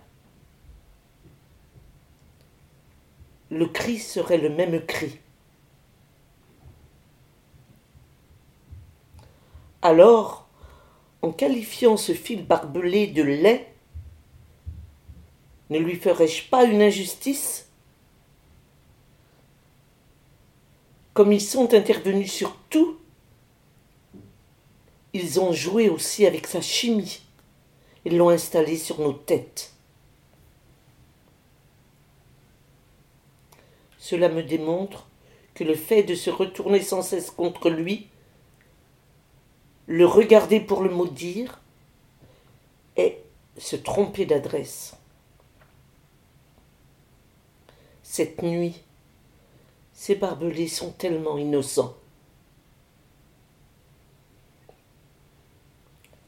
Le 3.50 3.66
cri 3.66 3.98
serait 3.98 4.38
le 4.38 4.48
même 4.48 4.84
cri. 4.86 5.18
Alors, 9.82 10.48
en 11.22 11.32
qualifiant 11.32 11.96
ce 11.96 12.12
fil 12.12 12.46
barbelé 12.46 13.06
de 13.08 13.22
lait, 13.22 13.72
ne 15.70 15.78
lui 15.78 15.96
ferais-je 15.96 16.48
pas 16.48 16.64
une 16.64 16.82
injustice? 16.82 17.68
Comme 21.14 21.32
ils 21.32 21.40
sont 21.40 21.74
intervenus 21.74 22.32
sur 22.32 22.56
tout, 22.70 22.98
ils 25.12 25.40
ont 25.40 25.52
joué 25.52 25.88
aussi 25.88 26.24
avec 26.26 26.46
sa 26.46 26.60
chimie 26.60 27.22
et 28.04 28.10
l'ont 28.10 28.28
installé 28.28 28.76
sur 28.76 29.00
nos 29.00 29.12
têtes. 29.12 29.69
Cela 34.10 34.28
me 34.28 34.42
démontre 34.42 35.06
que 35.54 35.62
le 35.62 35.76
fait 35.76 36.02
de 36.02 36.16
se 36.16 36.30
retourner 36.30 36.82
sans 36.82 37.00
cesse 37.00 37.30
contre 37.30 37.70
lui, 37.70 38.08
le 39.86 40.04
regarder 40.04 40.58
pour 40.58 40.82
le 40.82 40.90
maudire, 40.90 41.60
est 42.96 43.22
se 43.56 43.76
tromper 43.76 44.26
d'adresse. 44.26 44.96
Cette 48.02 48.42
nuit, 48.42 48.82
ces 49.92 50.16
barbelés 50.16 50.66
sont 50.66 50.90
tellement 50.90 51.38
innocents. 51.38 51.94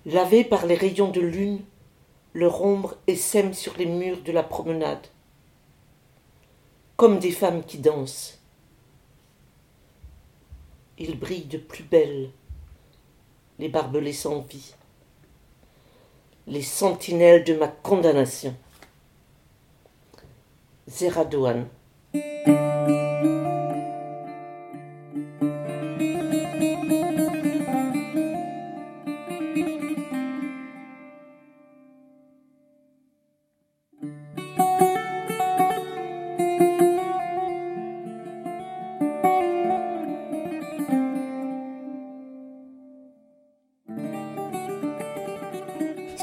Lavés 0.07 0.45
par 0.45 0.67
les 0.67 0.77
rayons 0.77 1.11
de 1.11 1.21
lune, 1.21 1.65
leur 2.33 2.63
ombre 2.63 2.95
essaime 3.09 3.53
sur 3.53 3.77
les 3.77 3.87
murs 3.87 4.23
de 4.23 4.31
la 4.31 4.45
promenade 4.45 5.09
comme 7.03 7.19
des 7.19 7.33
femmes 7.33 7.65
qui 7.65 7.79
dansent. 7.79 8.39
Ils 10.99 11.19
brillent 11.19 11.47
de 11.47 11.59
plus 11.59 11.83
belle, 11.83 12.31
les 13.59 13.69
barbelés 13.69 14.13
sans 14.13 14.43
vie, 14.43 14.77
les 16.47 16.63
sentinelles 16.63 17.43
de 17.43 17.55
ma 17.55 17.67
condamnation. 17.67 18.55
Zeradoan. 20.87 21.67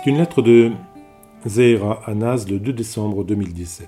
Une 0.10 0.18
lettre 0.18 0.42
de 0.42 0.72
Zehra 1.46 2.02
Anas 2.08 2.48
le 2.50 2.58
2 2.58 2.74
décembre 2.74 3.24
2017. 3.24 3.88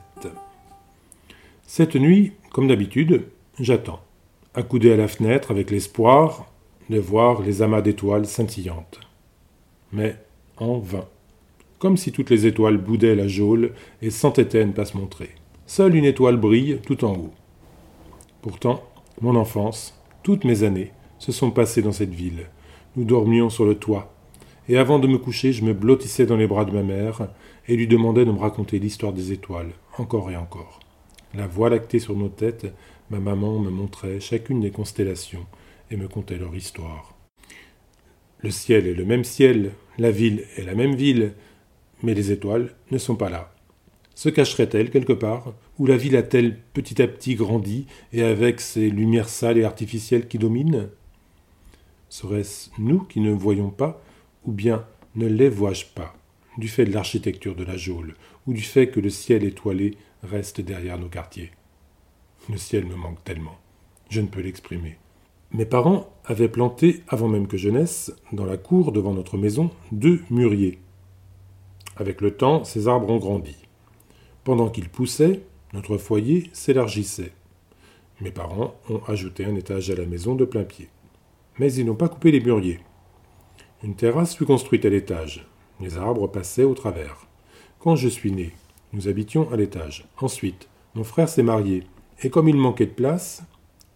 Cette 1.66 1.96
nuit, 1.96 2.34
comme 2.52 2.68
d'habitude, 2.68 3.24
j'attends, 3.60 4.02
accoudé 4.54 4.94
à 4.94 4.98
la 4.98 5.08
fenêtre 5.08 5.50
avec 5.50 5.72
l'espoir 5.72 6.46
de 6.92 7.00
voir 7.00 7.42
les 7.42 7.64
amas 7.64 7.82
d'étoiles 7.82 8.28
scintillantes. 8.28 9.00
Mais 9.92 10.16
en 10.58 10.78
vain. 10.78 11.06
Comme 11.80 11.98
si 11.98 12.12
toutes 12.12 12.30
les 12.30 12.46
étoiles 12.46 12.78
boudaient 12.78 13.16
la 13.16 13.28
geôle 13.28 13.72
et 14.04 14.12
s'entêtaient 14.12 14.62
à 14.62 14.66
ne 14.66 14.74
pas 14.74 14.86
se 14.86 14.98
montrer. 14.98 15.32
Seule 15.66 15.96
une 15.96 16.06
étoile 16.06 16.38
brille 16.38 16.82
tout 16.86 17.04
en 17.04 17.14
haut. 17.14 17.34
Pourtant, 18.44 18.84
mon 19.22 19.36
enfance, 19.36 20.00
toutes 20.22 20.44
mes 20.44 20.62
années, 20.62 20.92
se 21.18 21.32
sont 21.32 21.50
passées 21.50 21.82
dans 21.82 21.92
cette 21.92 22.14
ville. 22.14 22.46
Nous 22.96 23.06
dormions 23.06 23.50
sur 23.50 23.66
le 23.66 23.74
toit, 23.74 24.11
et 24.72 24.78
avant 24.78 25.00
de 25.00 25.08
me 25.08 25.18
coucher, 25.18 25.52
je 25.52 25.66
me 25.66 25.74
blottissais 25.74 26.26
dans 26.26 26.38
les 26.38 26.48
bras 26.48 26.64
de 26.64 26.72
ma 26.72 26.82
mère 26.82 27.28
et 27.68 27.76
lui 27.76 27.88
demandais 27.88 28.24
de 28.24 28.32
me 28.32 28.40
raconter 28.40 28.80
l'histoire 28.80 29.12
des 29.12 29.34
étoiles, 29.34 29.74
encore 29.98 30.32
et 30.32 30.38
encore. 30.38 30.80
La 31.34 31.46
voie 31.46 31.70
lactée 31.70 32.00
sur 32.00 32.16
nos 32.16 32.30
têtes, 32.30 32.74
ma 33.10 33.20
maman 33.20 33.60
me 33.60 33.70
montrait 33.70 34.22
chacune 34.22 34.62
des 34.62 34.72
constellations 34.72 35.46
et 35.92 35.98
me 35.98 36.08
contait 36.08 36.38
leur 36.38 36.56
histoire. 36.56 37.18
Le 38.40 38.50
ciel 38.50 38.88
est 38.88 38.94
le 38.94 39.04
même 39.04 39.26
ciel, 39.26 39.74
la 39.98 40.10
ville 40.10 40.46
est 40.56 40.64
la 40.64 40.74
même 40.74 40.96
ville, 40.96 41.34
mais 42.02 42.14
les 42.14 42.32
étoiles 42.32 42.74
ne 42.92 42.98
sont 42.98 43.18
pas 43.18 43.30
là. 43.30 43.54
Se 44.16 44.30
cacherait-elle 44.30 44.90
quelque 44.90 45.12
part, 45.12 45.54
où 45.80 45.86
la 45.86 45.98
ville 45.98 46.16
a-t-elle 46.16 46.58
petit 46.58 47.02
à 47.02 47.10
petit 47.10 47.36
grandi, 47.36 47.88
et 48.14 48.24
avec 48.24 48.62
ses 48.62 48.90
lumières 48.90 49.28
sales 49.28 49.58
et 49.58 49.66
artificielles 49.66 50.30
qui 50.30 50.38
dominent? 50.38 50.88
Serait-ce 52.08 52.70
nous 52.80 53.00
qui 53.00 53.20
ne 53.20 53.34
voyons 53.34 53.70
pas, 53.70 54.02
ou 54.46 54.52
bien 54.52 54.86
ne 55.16 55.28
les 55.28 55.50
vois-je 55.50 55.86
pas 55.86 56.16
du 56.58 56.68
fait 56.68 56.86
de 56.86 56.94
l'architecture 56.94 57.56
de 57.56 57.64
la 57.64 57.78
geôle, 57.78 58.16
ou 58.46 58.54
du 58.54 58.62
fait 58.62 58.90
que 58.90 59.00
le 59.00 59.10
ciel 59.10 59.44
étoilé 59.44 59.98
reste 60.24 60.62
derrière 60.62 60.98
nos 60.98 61.08
quartiers? 61.08 61.52
Le 62.50 62.58
ciel 62.58 62.86
me 62.86 62.96
manque 62.96 63.24
tellement. 63.24 63.58
Je 64.10 64.22
ne 64.22 64.28
peux 64.28 64.42
l'exprimer. 64.42 64.98
Mes 65.52 65.66
parents 65.66 66.14
avaient 66.26 66.50
planté, 66.50 67.04
avant 67.08 67.28
même 67.28 67.48
que 67.48 67.58
je 67.58 67.70
naisse, 67.70 68.14
dans 68.32 68.46
la 68.46 68.58
cour 68.58 68.92
devant 68.92 69.14
notre 69.14 69.38
maison, 69.38 69.70
deux 69.92 70.22
mûriers. 70.30 70.80
Avec 71.98 72.22
le 72.22 72.32
temps, 72.32 72.64
ces 72.64 72.88
arbres 72.88 73.10
ont 73.10 73.18
grandi. 73.18 73.56
Pendant 74.44 74.70
qu'ils 74.70 74.90
poussaient, 74.90 75.42
notre 75.74 75.98
foyer 75.98 76.50
s'élargissait. 76.54 77.32
Mes 78.22 78.32
parents 78.32 78.76
ont 78.90 79.02
ajouté 79.08 79.46
un 79.46 79.56
étage 79.56 79.90
à 79.90 79.96
la 79.96 80.06
maison 80.06 80.36
de 80.36 80.46
plein 80.46 80.64
pied. 80.64 80.90
Mais 81.60 81.74
ils 81.74 81.86
n'ont 81.86 81.96
pas 81.96 82.10
coupé 82.10 82.32
les 82.32 82.40
mûriers. 82.40 82.80
Une 83.84 83.96
terrasse 83.96 84.36
fut 84.36 84.46
construite 84.46 84.86
à 84.86 84.90
l'étage. 84.90 85.48
Les 85.80 85.98
arbres 85.98 86.28
passaient 86.28 86.64
au 86.64 86.76
travers. 86.76 87.26
Quand 87.80 87.96
je 87.96 88.08
suis 88.08 88.32
né, 88.32 88.54
nous 88.94 89.08
habitions 89.08 89.52
à 89.52 89.56
l'étage. 89.56 90.06
Ensuite, 90.20 90.70
mon 90.94 91.04
frère 91.04 91.28
s'est 91.28 91.42
marié, 91.42 91.84
et 92.22 92.30
comme 92.30 92.48
il 92.48 92.58
manquait 92.58 92.86
de 92.86 92.92
place, 92.92 93.42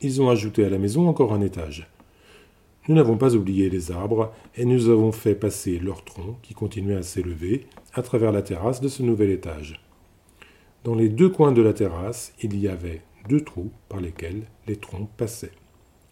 ils 0.01 0.24
ont 0.24 0.30
ajouté 0.30 0.65
à 0.65 0.70
la 0.70 0.80
maison 0.80 1.08
encore 1.08 1.34
un 1.34 1.42
étage. 1.42 1.88
Nous 2.88 2.96
n'avons 2.96 3.18
pas 3.18 3.36
oublié 3.36 3.70
les 3.70 3.92
arbres, 3.92 4.34
et 4.56 4.65
nous 4.65 4.89
avons 4.89 5.12
fait 5.12 5.36
passer 5.36 5.77
leurs 5.77 6.04
troncs, 6.04 6.42
qui 6.42 6.56
continuaient 6.56 6.96
à 6.96 7.04
s'élever, 7.04 7.68
à 7.94 8.01
travers 8.01 8.32
la 8.32 8.42
terrasse 8.42 8.82
de 8.82 8.88
ce 8.88 9.04
nouvel 9.04 9.30
étage. 9.30 9.80
Dans 10.84 10.96
les 10.96 11.10
deux 11.10 11.30
coins 11.30 11.51
de 11.51 11.62
la 11.62 11.74
terrasse, 11.74 12.34
il 12.42 12.58
y 12.60 12.68
avait 12.68 13.04
deux 13.30 13.42
trous 13.42 13.72
par 13.88 14.01
lesquels 14.01 14.48
les 14.65 14.77
troncs 14.77 15.10
passaient. 15.15 15.51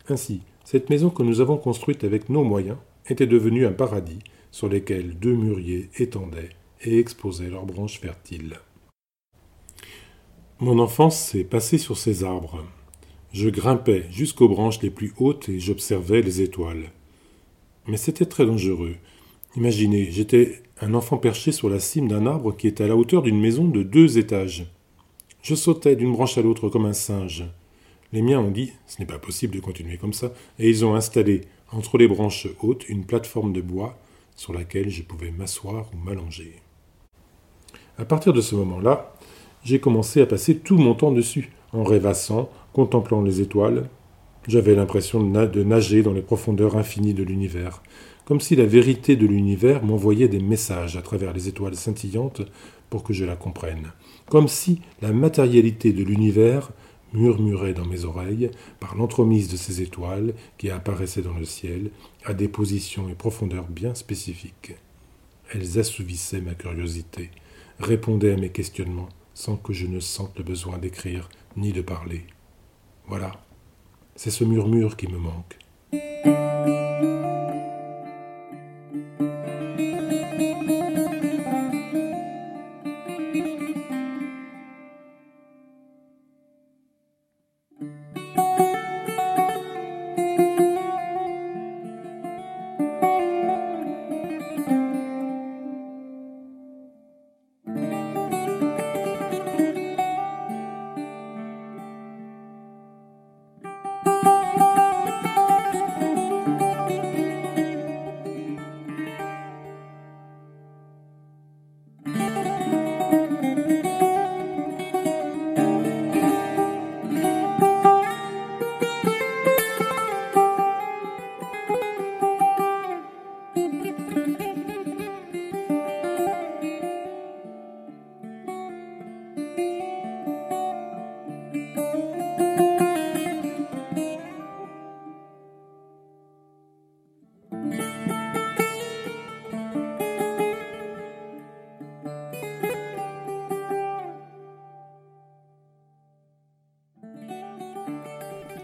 Ainsi, 0.10 0.42
cette 0.64 0.92
maison 0.92 1.10
que 1.10 1.24
nous 1.24 1.42
avons 1.42 1.58
construite 1.58 2.04
avec 2.04 2.30
nos 2.30 2.44
moyens 2.44 2.78
était 3.10 3.28
devenue 3.28 3.66
un 3.66 3.72
paradis 3.72 4.20
sur 4.52 4.70
lequel 4.70 5.18
deux 5.18 5.34
mûriers 5.34 5.90
étendaient 5.98 6.50
et 6.84 7.00
exposaient 7.00 7.50
leurs 7.50 7.66
branches 7.66 8.00
fertiles. 8.00 8.60
Mon 10.60 10.80
enfance 10.80 11.20
s'est 11.20 11.44
passée 11.44 11.78
sur 11.78 11.98
ces 11.98 12.24
arbres. 12.24 12.64
Je 13.34 13.50
grimpais 13.50 14.06
jusqu'aux 14.12 14.48
branches 14.48 14.82
les 14.82 14.92
plus 14.92 15.14
hautes 15.18 15.50
et 15.50 15.60
j'observais 15.60 16.22
les 16.22 16.42
étoiles. 16.42 16.92
Mais 17.88 17.98
c'était 17.98 18.26
très 18.26 18.46
dangereux. 18.46 18.96
Imaginez, 19.56 20.10
j'étais 20.12 20.62
un 20.82 20.94
enfant 20.94 21.18
perché 21.18 21.52
sur 21.52 21.70
la 21.70 21.80
cime 21.80 22.08
d'un 22.08 22.26
arbre 22.26 22.56
qui 22.56 22.68
est 22.68 22.82
à 22.82 22.88
la 22.88 22.96
hauteur 22.96 23.24
d'une 23.24 23.42
maison 23.42 23.68
de 23.68 23.84
deux 23.84 24.18
étages. 24.18 24.68
Je 25.42 25.56
sautais 25.56 25.96
d'une 25.96 26.14
branche 26.14 26.38
à 26.38 26.42
l'autre 26.42 26.70
comme 26.70 26.86
un 26.86 26.94
singe. 26.94 27.46
Les 28.14 28.22
miens 28.22 28.40
ont 28.40 28.52
dit 28.52 28.72
ce 28.88 29.00
n'est 29.00 29.08
pas 29.08 29.20
possible 29.20 29.56
de 29.56 29.60
continuer 29.60 29.98
comme 29.98 30.14
ça, 30.14 30.32
et 30.60 30.70
ils 30.70 30.86
ont 30.86 30.96
installé 30.96 31.42
entre 31.76 31.98
les 31.98 32.08
branches 32.08 32.48
hautes 32.62 32.88
une 32.90 33.06
plateforme 33.06 33.54
de 33.54 33.62
bois 33.62 33.98
sur 34.36 34.54
laquelle 34.54 34.90
je 34.90 35.04
pouvais 35.04 35.32
m'asseoir 35.32 35.90
ou 35.94 35.98
m'allonger. 35.98 36.56
À 37.98 38.06
partir 38.06 38.34
de 38.34 38.42
ce 38.42 38.56
moment-là, 38.56 39.14
j'ai 39.64 39.80
commencé 39.80 40.22
à 40.22 40.26
passer 40.26 40.58
tout 40.58 40.78
mon 40.78 40.94
temps 40.96 41.12
dessus, 41.12 41.52
en 41.72 41.84
rêvassant, 41.84 42.50
contemplant 42.74 43.22
les 43.22 43.42
étoiles. 43.42 43.88
J'avais 44.48 44.76
l'impression 44.76 45.24
de 45.24 45.64
nager 45.64 46.04
dans 46.04 46.12
les 46.12 46.22
profondeurs 46.22 46.76
infinies 46.76 47.14
de 47.14 47.24
l'univers, 47.24 47.82
comme 48.26 48.42
si 48.42 48.56
la 48.56 48.66
vérité 48.66 49.16
de 49.16 49.26
l'univers 49.26 49.84
m'envoyait 49.84 50.28
des 50.28 50.40
messages 50.40 50.98
à 50.98 51.02
travers 51.02 51.34
les 51.34 51.48
étoiles 51.48 51.76
scintillantes 51.76 52.42
pour 52.90 53.04
que 53.04 53.14
je 53.14 53.26
la 53.26 53.36
comprenne, 53.36 53.94
comme 54.30 54.48
si 54.48 54.82
la 55.02 55.14
matérialité 55.14 55.94
de 55.94 56.04
l'univers 56.04 56.72
murmurait 57.14 57.74
dans 57.74 57.86
mes 57.86 58.06
oreilles 58.06 58.52
par 58.80 58.96
l'entremise 58.96 59.50
de 59.50 59.58
ces 59.58 59.82
étoiles 59.82 60.34
qui 60.58 60.70
apparaissaient 60.70 61.22
dans 61.22 61.38
le 61.38 61.46
ciel 61.46 61.92
à 62.26 62.34
des 62.34 62.48
positions 62.48 63.10
et 63.10 63.16
profondeurs 63.16 63.68
bien 63.68 63.96
spécifiques. 63.96 64.76
Elles 65.54 65.80
assouvissaient 65.80 66.42
ma 66.42 66.56
curiosité, 66.56 67.30
répondaient 67.80 68.34
à 68.34 68.38
mes 68.38 68.50
questionnements, 68.50 69.10
sans 69.34 69.56
que 69.58 69.74
je 69.74 69.88
ne 69.88 70.00
sente 70.00 70.38
le 70.38 70.44
besoin 70.44 70.78
d'écrire 70.78 71.30
ni 71.56 71.72
de 71.72 71.82
parler. 71.82 72.26
Voilà, 73.08 73.32
c'est 74.16 74.32
ce 74.32 74.44
murmure 74.44 74.98
qui 74.98 75.08
me 75.08 75.18
manque. 75.18 75.58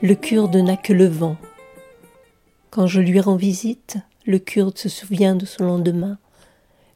Le 0.09 0.15
Kurde 0.15 0.55
n'a 0.55 0.75
que 0.75 0.91
le 0.91 1.05
vent. 1.05 1.37
Quand 2.71 2.87
je 2.87 2.99
lui 2.99 3.19
rends 3.19 3.35
visite, 3.35 3.97
le 4.25 4.39
Kurde 4.39 4.75
se 4.75 4.89
souvient 4.89 5.35
de 5.35 5.45
son 5.45 5.65
lendemain, 5.65 6.17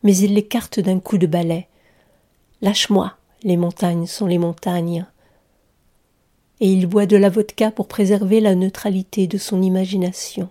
mais 0.02 0.18
il 0.18 0.34
l'écarte 0.34 0.80
d'un 0.80 1.00
coup 1.00 1.20
de 1.20 1.28
balai. 1.28 1.68
Lâche-moi, 2.64 3.16
les 3.44 3.56
montagnes 3.56 4.08
sont 4.08 4.26
les 4.26 4.40
montagnes. 4.40 5.06
Et 6.60 6.74
il 6.74 6.88
boit 6.88 7.06
de 7.06 7.16
la 7.16 7.30
vodka 7.30 7.70
pour 7.70 7.88
préserver 7.88 8.42
la 8.42 8.56
neutralité 8.56 9.28
de 9.28 9.38
son 9.38 9.62
imagination. 9.62 10.50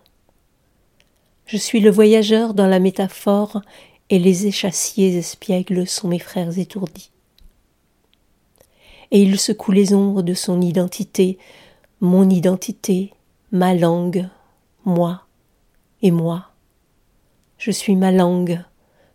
Je 1.47 1.57
suis 1.57 1.81
le 1.81 1.91
voyageur 1.91 2.55
dans 2.55 2.69
la 2.69 2.79
métaphore 2.79 3.61
et 4.09 4.21
les 4.21 4.47
échassiers 4.47 5.19
espiègles 5.19 5.85
sont 5.85 6.07
mes 6.07 6.21
frères 6.21 6.57
étourdis. 6.57 7.11
Et 9.11 9.21
il 9.21 9.41
secoue 9.41 9.73
les 9.73 9.95
ombres 9.95 10.23
de 10.23 10.35
son 10.35 10.61
identité 10.61 11.39
mon 12.03 12.29
identité, 12.29 13.13
ma 13.53 13.75
langue, 13.75 14.29
moi 14.85 15.23
et 16.03 16.11
moi. 16.11 16.49
Je 17.59 17.71
suis 17.71 17.95
ma 17.95 18.11
langue, 18.11 18.61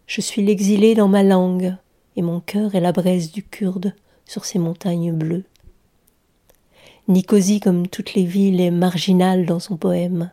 je 0.06 0.22
suis 0.22 0.42
l'exilé 0.42 0.96
dans 0.96 1.10
ma 1.10 1.22
langue, 1.22 1.76
et 2.16 2.22
mon 2.22 2.40
cœur 2.40 2.76
est 2.76 2.80
la 2.80 2.94
braise 2.94 3.34
du 3.34 3.44
Kurde 3.44 3.94
sur 4.24 4.46
ces 4.46 4.58
montagnes 4.58 5.12
bleues. 5.12 5.44
Nicosie, 7.10 7.60
comme 7.60 7.90
toutes 7.90 8.14
les 8.14 8.24
villes, 8.24 8.62
est 8.62 8.72
marginale 8.72 9.46
dans 9.46 9.60
son 9.60 9.76
poème. 9.76 10.32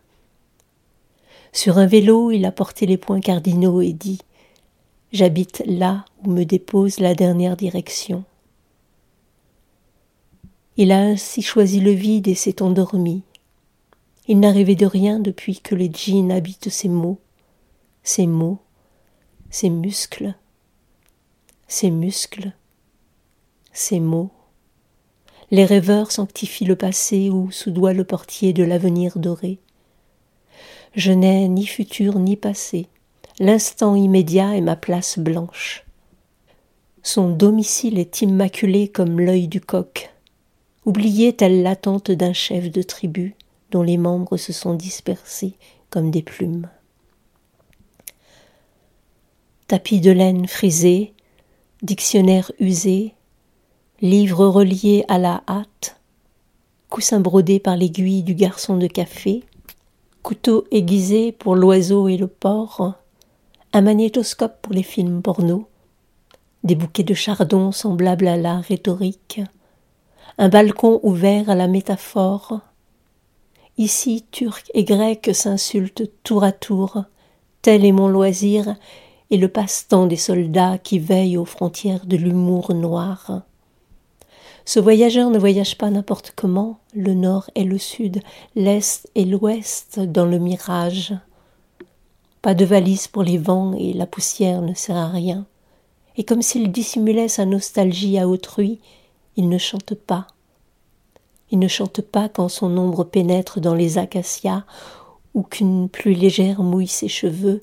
Sur 1.53 1.79
un 1.79 1.87
vélo, 1.87 2.31
il 2.31 2.45
a 2.45 2.53
porté 2.53 2.87
les 2.87 2.99
points 2.99 3.21
cardinaux 3.21 3.83
et 3.83 3.93
dit 3.93 4.21
J'habite 5.13 5.65
là 5.67 6.05
où 6.23 6.31
me 6.31 6.45
dépose 6.45 7.01
la 7.01 7.17
dernière 7.17 7.57
direction. 7.57 8.23
Il 10.77 10.91
a 10.91 10.99
ainsi 10.99 11.41
choisi 11.41 11.79
le 11.79 11.93
vide 11.93 12.27
et 12.27 12.35
s'est 12.35 12.61
endormi. 12.61 13.23
Il 14.27 14.41
n'a 14.41 14.51
rêvé 14.51 14.75
de 14.75 14.87
rien 14.87 15.21
depuis 15.21 15.61
que 15.61 15.77
les 15.77 15.89
djinns 15.89 16.33
habitent 16.33 16.71
ses 16.71 16.89
mots, 16.89 17.21
ses 18.03 18.27
mots, 18.27 18.59
ses 19.51 19.71
muscles, 19.71 20.35
ses 21.69 21.91
muscles, 21.91 22.53
ses 23.73 24.01
mots. 24.01 24.31
Les 25.53 25.65
rêveurs 25.65 26.11
sanctifient 26.11 26.65
le 26.65 26.75
passé 26.75 27.31
où 27.31 27.53
soudoie 27.53 27.93
le 27.93 28.05
portier 28.05 28.53
de 28.53 28.65
l'avenir 28.65 29.19
doré. 29.19 29.59
Je 30.97 31.13
n'ai 31.13 31.49
ni 31.49 31.67
futur 31.67 32.19
ni 32.19 32.37
passé, 32.37 32.89
l'instant 33.39 33.95
immédiat 33.95 34.57
est 34.57 34.61
ma 34.61 34.75
place 34.75 35.19
blanche. 35.21 35.85
Son 37.05 37.31
domicile 37.31 37.99
est 37.99 38.23
immaculé 38.23 38.89
comme 38.89 39.21
l'œil 39.21 39.47
du 39.47 39.61
coq, 39.61 40.14
telle 41.37 41.63
l'attente 41.63 42.11
d'un 42.11 42.33
chef 42.33 42.71
de 42.71 42.83
tribu 42.83 43.35
dont 43.71 43.83
les 43.83 43.97
membres 43.97 44.37
se 44.37 44.53
sont 44.53 44.75
dispersés 44.75 45.55
comme 45.91 46.11
des 46.11 46.23
plumes. 46.23 46.69
tapis 49.67 50.01
de 50.01 50.11
laine 50.11 50.47
frisé, 50.47 51.15
dictionnaire 51.83 52.53
usé, 52.61 53.15
livres 54.01 54.47
reliés 54.47 55.05
à 55.09 55.19
la 55.19 55.43
hâte, 55.49 56.01
coussin 56.91 57.21
brodé 57.21 57.59
par 57.59 57.77
l'aiguille 57.77 58.23
du 58.23 58.35
garçon 58.35 58.77
de 58.77 58.87
café, 58.87 59.43
couteau 60.23 60.65
aiguisé 60.71 61.33
pour 61.33 61.57
l'oiseau 61.57 62.09
et 62.09 62.17
le 62.17 62.29
porc, 62.29 62.95
un 63.73 63.81
magnétoscope 63.81 64.61
pour 64.63 64.75
les 64.75 64.83
films 64.83 65.23
porno, 65.23 65.67
des 66.63 66.75
bouquets 66.75 67.03
de 67.03 67.15
chardon 67.15 67.73
semblables 67.73 68.29
à 68.29 68.37
la 68.37 68.61
rhétorique, 68.61 69.41
un 70.39 70.49
balcon 70.49 71.01
ouvert 71.03 71.49
à 71.51 71.55
la 71.55 71.69
métaphore. 71.69 72.61
Ici, 73.79 74.25
Turcs 74.31 74.65
et 74.75 74.85
Grecs 74.85 75.35
s'insultent 75.35 76.11
tour 76.23 76.45
à 76.45 76.53
tour, 76.53 77.05
tel 77.63 77.85
est 77.85 77.93
mon 77.93 78.09
loisir 78.09 78.77
et 79.31 79.37
le 79.37 79.49
passe-temps 79.49 80.07
des 80.07 80.17
soldats 80.17 80.79
qui 80.79 80.99
veillent 80.99 81.39
aux 81.39 81.45
frontières 81.45 82.07
de 82.07 82.17
l'humour 82.17 82.75
noir. 82.75 83.43
Ce 84.65 84.81
voyageur 84.81 85.31
ne 85.31 85.39
voyage 85.39 85.77
pas 85.77 85.91
n'importe 85.91 86.33
comment, 86.35 86.79
le 86.95 87.15
nord 87.15 87.51
et 87.55 87.65
le 87.65 87.79
sud, 87.79 88.21
l'est 88.55 89.09
et 89.15 89.25
l'ouest 89.25 90.01
dans 90.01 90.25
le 90.25 90.39
mirage. 90.39 91.15
Pas 92.43 92.55
de 92.55 92.65
valise 92.65 93.07
pour 93.07 93.23
les 93.23 93.39
vents 93.39 93.75
et 93.75 93.93
la 93.93 94.07
poussière 94.07 94.63
ne 94.63 94.75
sert 94.75 94.97
à 94.97 95.09
rien. 95.09 95.47
Et 96.17 96.25
comme 96.25 96.43
s'il 96.43 96.71
dissimulait 96.71 97.29
sa 97.29 97.45
nostalgie 97.45 98.19
à 98.19 98.29
autrui, 98.29 98.81
il 99.37 99.49
ne 99.49 99.59
chante 99.59 99.95
pas. 99.95 100.27
Il 101.51 101.59
ne 101.59 101.69
chante 101.69 102.01
pas 102.01 102.29
quand 102.29 102.49
son 102.49 102.77
ombre 102.77 103.05
pénètre 103.05 103.61
dans 103.61 103.75
les 103.75 103.99
acacias 103.99 104.65
ou 105.35 105.43
qu'une 105.43 105.89
pluie 105.89 106.15
légère 106.15 106.63
mouille 106.63 106.89
ses 106.89 107.09
cheveux, 107.09 107.63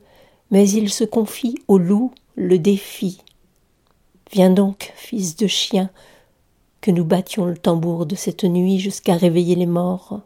mais 0.52 0.70
il 0.70 0.90
se 0.90 1.04
confie 1.04 1.58
au 1.68 1.78
loup, 1.78 2.14
le 2.36 2.60
défi. 2.60 3.22
Viens 4.32 4.50
donc, 4.50 4.94
fils 4.96 5.36
de 5.36 5.48
chien, 5.48 5.90
que 6.82 6.92
nous 6.92 7.06
battions 7.06 7.46
le 7.46 7.58
tambour 7.58 8.06
de 8.06 8.16
cette 8.16 8.44
nuit 8.44 8.80
jusqu'à 8.80 9.16
réveiller 9.16 9.56
les 9.56 9.66
morts. 9.66 10.22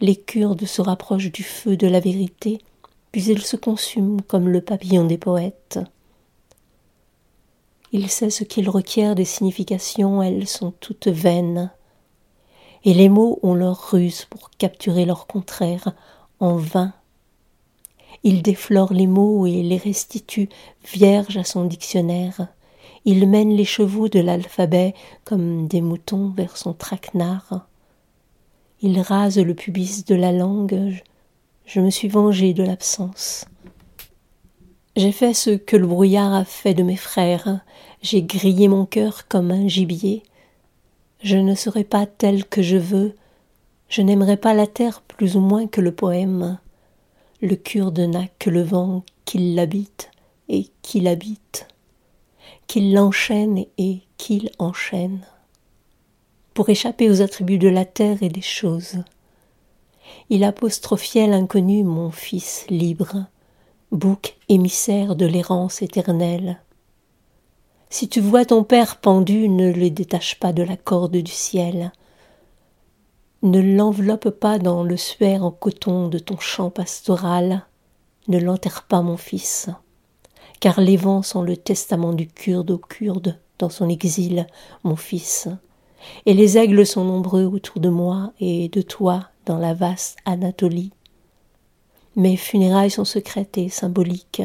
Les 0.00 0.16
Kurdes 0.16 0.64
se 0.64 0.82
rapprochent 0.82 1.32
du 1.32 1.42
feu 1.42 1.76
de 1.76 1.86
la 1.86 2.00
vérité, 2.00 2.58
puis 3.12 3.24
ils 3.24 3.42
se 3.42 3.56
consument 3.56 4.22
comme 4.22 4.48
le 4.48 4.60
papillon 4.60 5.04
des 5.04 5.18
poètes. 5.18 5.78
Il 7.92 8.08
sait 8.08 8.30
ce 8.30 8.44
qu'il 8.44 8.68
requiert 8.68 9.14
des 9.14 9.24
significations, 9.24 10.22
elles 10.22 10.46
sont 10.46 10.72
toutes 10.78 11.08
vaines. 11.08 11.72
Et 12.84 12.94
les 12.94 13.08
mots 13.08 13.38
ont 13.42 13.54
leur 13.54 13.90
ruse 13.90 14.26
pour 14.30 14.50
capturer 14.50 15.04
leur 15.04 15.26
contraire, 15.26 15.92
en 16.38 16.56
vain. 16.56 16.92
Il 18.22 18.42
déflore 18.42 18.92
les 18.92 19.06
mots 19.06 19.46
et 19.46 19.62
les 19.62 19.76
restitue 19.76 20.48
vierges 20.92 21.36
à 21.36 21.44
son 21.44 21.64
dictionnaire. 21.64 22.48
Il 23.04 23.26
mène 23.26 23.56
les 23.56 23.64
chevaux 23.64 24.08
de 24.08 24.20
l'alphabet 24.20 24.94
comme 25.24 25.66
des 25.66 25.80
moutons 25.80 26.28
vers 26.36 26.56
son 26.56 26.74
traquenard. 26.74 27.66
Il 28.82 29.00
rase 29.00 29.38
le 29.38 29.54
pubis 29.54 30.04
de 30.04 30.14
la 30.14 30.32
langue. 30.32 31.02
Je 31.66 31.80
me 31.80 31.90
suis 31.90 32.08
vengé 32.08 32.54
de 32.54 32.62
l'absence. 32.62 33.46
J'ai 34.96 35.12
fait 35.12 35.34
ce 35.34 35.50
que 35.50 35.76
le 35.76 35.86
brouillard 35.86 36.34
a 36.34 36.44
fait 36.44 36.74
de 36.74 36.82
mes 36.82 36.96
frères. 36.96 37.60
J'ai 38.02 38.22
grillé 38.22 38.68
mon 38.68 38.86
cœur 38.86 39.28
comme 39.28 39.50
un 39.50 39.68
gibier. 39.68 40.22
Je 41.22 41.36
ne 41.36 41.54
serai 41.54 41.84
pas 41.84 42.06
tel 42.06 42.44
que 42.44 42.62
je 42.62 42.76
veux. 42.76 43.14
Je 43.88 44.02
n'aimerai 44.02 44.36
pas 44.36 44.54
la 44.54 44.66
terre 44.66 45.02
plus 45.02 45.36
ou 45.36 45.40
moins 45.40 45.66
que 45.66 45.80
le 45.80 45.92
poème. 45.92 46.58
Le 47.40 47.56
kurde 47.56 48.00
n'a 48.00 48.26
que 48.38 48.50
le 48.50 48.62
vent 48.62 49.04
qui 49.24 49.54
l'habite 49.54 50.10
et 50.48 50.66
qui 50.82 51.00
l'habite 51.00 51.66
qu'il 52.70 52.94
l'enchaîne 52.94 53.64
et 53.78 54.02
qu'il 54.16 54.52
enchaîne, 54.60 55.26
pour 56.54 56.68
échapper 56.68 57.10
aux 57.10 57.20
attributs 57.20 57.58
de 57.58 57.66
la 57.66 57.84
terre 57.84 58.22
et 58.22 58.28
des 58.28 58.42
choses. 58.42 59.02
Il 60.28 60.44
apostrophiait 60.44 61.26
l'inconnu, 61.26 61.82
mon 61.82 62.12
fils 62.12 62.66
libre, 62.68 63.26
bouc 63.92 64.36
émissaire 64.48 65.16
de 65.16 65.26
l'errance 65.26 65.82
éternelle. 65.82 66.60
Si 67.88 68.08
tu 68.08 68.20
vois 68.20 68.44
ton 68.44 68.64
père 68.64 68.98
pendu, 68.98 69.48
ne 69.48 69.72
le 69.72 69.90
détache 69.90 70.38
pas 70.38 70.52
de 70.52 70.62
la 70.62 70.76
corde 70.76 71.16
du 71.16 71.30
ciel. 71.30 71.92
Ne 73.42 73.60
l'enveloppe 73.60 74.30
pas 74.30 74.58
dans 74.58 74.84
le 74.84 74.96
suaire 74.96 75.44
en 75.44 75.50
coton 75.50 76.08
de 76.08 76.18
ton 76.18 76.38
champ 76.38 76.70
pastoral. 76.70 77.66
Ne 78.28 78.38
l'enterre 78.38 78.84
pas, 78.86 79.02
mon 79.02 79.16
fils 79.16 79.70
car 80.60 80.80
les 80.80 80.96
vents 80.96 81.22
sont 81.22 81.42
le 81.42 81.56
testament 81.56 82.12
du 82.12 82.28
Kurde 82.28 82.70
au 82.70 82.78
Kurde 82.78 83.38
dans 83.58 83.70
son 83.70 83.88
exil, 83.88 84.46
mon 84.84 84.96
fils, 84.96 85.48
et 86.26 86.34
les 86.34 86.56
aigles 86.56 86.86
sont 86.86 87.04
nombreux 87.04 87.44
autour 87.44 87.80
de 87.80 87.88
moi 87.88 88.32
et 88.40 88.68
de 88.68 88.82
toi 88.82 89.28
dans 89.46 89.58
la 89.58 89.74
vaste 89.74 90.16
Anatolie. 90.24 90.92
Mes 92.16 92.36
funérailles 92.36 92.90
sont 92.90 93.04
secrètes 93.04 93.56
et 93.58 93.68
symboliques. 93.68 94.42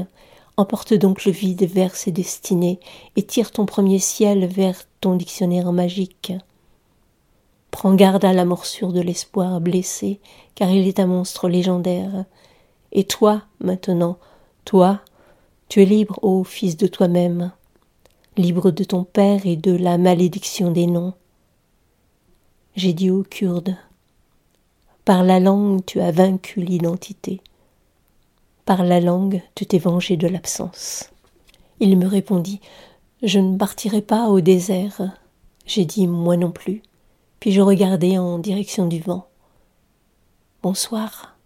Emporte 0.57 0.93
donc 0.93 1.25
le 1.25 1.31
vide 1.31 1.65
vers 1.65 1.95
ses 1.95 2.11
destinées 2.11 2.79
et 3.15 3.23
tire 3.23 3.51
ton 3.51 3.65
premier 3.65 3.99
ciel 3.99 4.45
vers 4.45 4.83
ton 5.01 5.15
dictionnaire 5.15 5.71
magique. 5.71 6.33
Prends 7.71 7.95
garde 7.95 8.23
à 8.23 8.33
la 8.33 8.45
morsure 8.45 8.93
de 8.93 9.01
l'espoir 9.01 9.59
blessé, 9.59 10.21
car 10.53 10.69
il 10.69 10.87
est 10.87 10.99
un 10.99 11.07
monstre 11.07 11.49
légendaire. 11.49 12.23
Et 12.93 13.03
toi, 13.03 13.41
maintenant, 13.59 14.17
toi, 14.63 15.01
tu 15.67 15.81
es 15.81 15.85
libre, 15.85 16.19
ô 16.21 16.43
fils 16.43 16.77
de 16.77 16.87
toi-même, 16.87 17.51
libre 18.37 18.71
de 18.71 18.83
ton 18.83 19.03
père 19.03 19.45
et 19.45 19.57
de 19.57 19.75
la 19.75 19.97
malédiction 19.97 20.71
des 20.71 20.87
noms. 20.87 21.13
J'ai 22.75 22.93
dit 22.93 23.09
aux 23.09 23.23
Kurdes, 23.23 23.75
par 25.03 25.23
la 25.23 25.39
langue 25.39 25.83
tu 25.85 25.99
as 25.99 26.11
vaincu 26.11 26.61
l'identité, 26.61 27.41
par 28.65 28.83
la 28.83 28.99
langue 28.99 29.41
tu 29.55 29.65
t'es 29.65 29.77
vengé 29.77 30.17
de 30.17 30.27
l'absence. 30.27 31.11
Il 31.79 31.97
me 31.97 32.07
répondit, 32.07 32.61
je 33.21 33.39
ne 33.39 33.57
partirai 33.57 34.01
pas 34.01 34.27
au 34.27 34.41
désert. 34.41 35.01
J'ai 35.65 35.85
dit, 35.85 36.07
moi 36.07 36.37
non 36.37 36.51
plus, 36.51 36.81
puis 37.39 37.51
je 37.51 37.61
regardai 37.61 38.17
en 38.17 38.39
direction 38.39 38.87
du 38.87 38.99
vent. 38.99 39.27
Bonsoir. 40.61 41.37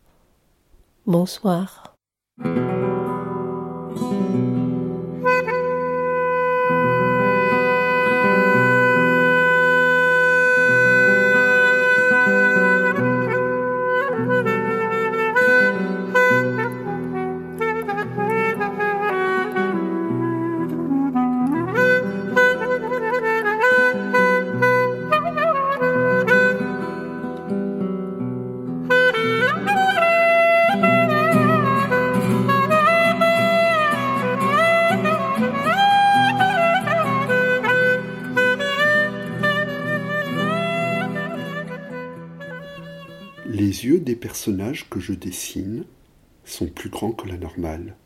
Bonsoir. 1.06 1.96
Personnages 44.40 44.90
que 44.90 45.02
je 45.02 45.12
dessine 45.12 45.84
sont 46.46 46.68
plus 46.68 46.90
grands 46.90 47.12
que 47.12 47.28
la 47.28 47.36
normale. 47.36 47.98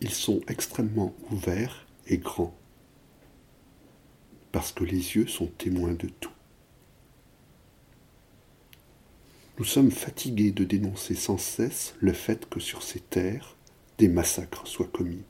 Ils 0.00 0.12
sont 0.12 0.42
extrêmement 0.46 1.12
ouverts 1.32 1.88
et 2.06 2.18
grands, 2.18 2.56
parce 4.52 4.70
que 4.70 4.84
les 4.84 5.16
yeux 5.16 5.26
sont 5.26 5.48
témoins 5.48 5.94
de 5.94 6.06
tout. 6.06 6.30
Nous 9.58 9.64
sommes 9.64 9.90
fatigués 9.90 10.52
de 10.52 10.62
dénoncer 10.62 11.16
sans 11.16 11.36
cesse 11.36 11.96
le 11.98 12.12
fait 12.12 12.48
que 12.48 12.60
sur 12.60 12.84
ces 12.84 13.00
terres, 13.00 13.56
des 13.98 14.06
massacres 14.06 14.68
soient 14.68 14.86
commis. 14.86 15.24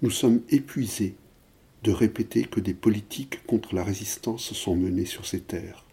Nous 0.00 0.10
sommes 0.10 0.40
épuisés 0.48 1.16
de 1.82 1.92
répéter 1.92 2.44
que 2.44 2.60
des 2.60 2.72
politiques 2.72 3.44
contre 3.44 3.74
la 3.74 3.84
résistance 3.84 4.54
sont 4.54 4.74
menées 4.74 5.04
sur 5.04 5.26
ces 5.26 5.42
terres 5.42 5.84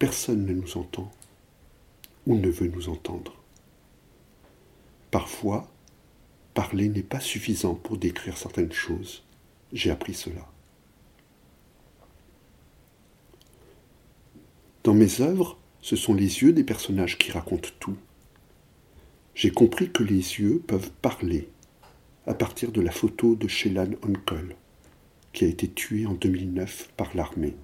personne 0.00 0.46
ne 0.46 0.54
nous 0.54 0.78
entend 0.78 1.12
ou 2.26 2.34
ne 2.34 2.48
veut 2.48 2.68
nous 2.68 2.88
entendre. 2.88 3.34
Parfois, 5.10 5.70
parler 6.54 6.88
n'est 6.88 7.02
pas 7.02 7.20
suffisant 7.20 7.74
pour 7.74 7.98
décrire 7.98 8.38
certaines 8.38 8.72
choses. 8.72 9.22
J'ai 9.74 9.90
appris 9.90 10.14
cela. 10.14 10.48
Dans 14.84 14.94
mes 14.94 15.20
œuvres, 15.20 15.58
ce 15.82 15.96
sont 15.96 16.14
les 16.14 16.42
yeux 16.42 16.54
des 16.54 16.64
personnages 16.64 17.18
qui 17.18 17.30
racontent 17.30 17.68
tout, 17.78 17.98
j'ai 19.34 19.50
compris 19.50 19.90
que 19.90 20.02
les 20.02 20.14
yeux 20.14 20.62
peuvent 20.66 20.90
parler 21.02 21.50
à 22.26 22.32
partir 22.32 22.72
de 22.72 22.80
la 22.80 22.90
photo 22.90 23.34
de 23.34 23.48
Shelan 23.48 23.90
Onkel, 24.02 24.56
qui 25.34 25.44
a 25.44 25.48
été 25.48 25.68
tuée 25.68 26.06
en 26.06 26.14
2009 26.14 26.90
par 26.96 27.14
l'armée. 27.14 27.54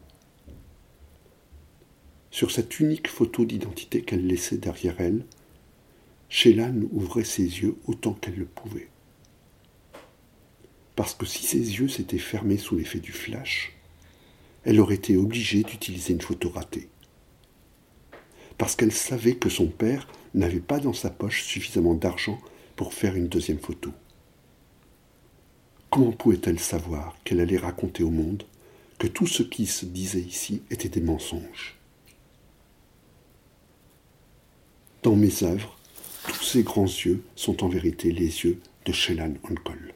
Sur 2.37 2.51
cette 2.51 2.81
unique 2.81 3.09
photo 3.09 3.46
d'identité 3.46 4.03
qu'elle 4.03 4.27
laissait 4.27 4.59
derrière 4.59 5.01
elle, 5.01 5.25
Shelan 6.29 6.83
ouvrait 6.92 7.25
ses 7.25 7.44
yeux 7.44 7.77
autant 7.87 8.12
qu'elle 8.12 8.37
le 8.37 8.44
pouvait. 8.44 8.90
Parce 10.96 11.14
que 11.14 11.25
si 11.25 11.46
ses 11.46 11.79
yeux 11.79 11.88
s'étaient 11.88 12.18
fermés 12.18 12.59
sous 12.59 12.77
l'effet 12.77 12.99
du 12.99 13.12
flash, 13.12 13.72
elle 14.64 14.81
aurait 14.81 14.96
été 14.96 15.16
obligée 15.16 15.62
d'utiliser 15.62 16.12
une 16.12 16.20
photo 16.20 16.51
ratée. 16.51 16.90
Parce 18.59 18.77
qu'elle 18.77 18.92
savait 18.92 19.37
que 19.37 19.49
son 19.49 19.68
père 19.68 20.07
n'avait 20.35 20.61
pas 20.61 20.79
dans 20.79 20.92
sa 20.92 21.09
poche 21.09 21.42
suffisamment 21.42 21.94
d'argent 21.94 22.38
pour 22.77 22.92
faire 22.92 23.16
une 23.16 23.29
deuxième 23.29 23.61
photo. 23.61 23.94
Comment 25.88 26.12
pouvait-elle 26.12 26.61
savoir 26.61 27.16
qu'elle 27.25 27.40
allait 27.40 27.57
raconter 27.57 28.03
au 28.03 28.11
monde 28.11 28.42
que 28.99 29.07
tout 29.07 29.27
ce 29.27 29.42
qui 29.42 29.64
se 29.64 29.87
disait 29.87 30.20
ici 30.20 30.61
était 30.70 30.90
des 30.90 31.01
mensonges? 31.01 31.76
Dans 35.07 35.14
mes 35.14 35.45
œuvres, 35.45 35.79
tous 36.27 36.42
ces 36.42 36.62
grands 36.64 36.83
yeux 36.83 37.23
sont 37.37 37.62
en 37.62 37.69
vérité 37.69 38.11
les 38.11 38.42
yeux 38.42 38.59
de 38.87 38.90
Shelan 38.90 39.35
Onkol. 39.49 39.95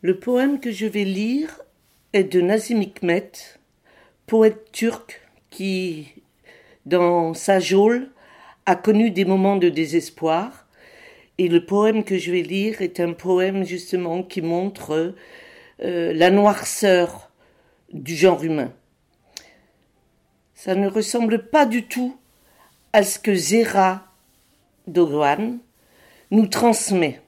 Le 0.00 0.18
poème 0.18 0.58
que 0.58 0.72
je 0.72 0.86
vais 0.86 1.04
lire 1.04 1.60
est 2.14 2.24
de 2.24 2.40
Nazim 2.40 2.80
Hikmet, 2.80 3.32
poète 4.24 4.72
turc 4.72 5.20
qui, 5.50 6.21
dans 6.86 7.34
sa 7.34 7.60
geôle, 7.60 8.10
a 8.66 8.76
connu 8.76 9.10
des 9.10 9.24
moments 9.24 9.56
de 9.56 9.68
désespoir. 9.68 10.66
Et 11.38 11.48
le 11.48 11.64
poème 11.64 12.04
que 12.04 12.18
je 12.18 12.30
vais 12.30 12.42
lire 12.42 12.82
est 12.82 13.00
un 13.00 13.12
poème 13.12 13.64
justement 13.64 14.22
qui 14.22 14.42
montre 14.42 15.14
euh, 15.82 16.12
la 16.12 16.30
noirceur 16.30 17.30
du 17.92 18.14
genre 18.14 18.44
humain. 18.44 18.72
Ça 20.54 20.74
ne 20.74 20.88
ressemble 20.88 21.48
pas 21.48 21.66
du 21.66 21.84
tout 21.84 22.16
à 22.92 23.02
ce 23.02 23.18
que 23.18 23.34
Zera 23.34 24.06
Dogan 24.86 25.58
nous 26.30 26.46
transmet. 26.46 27.22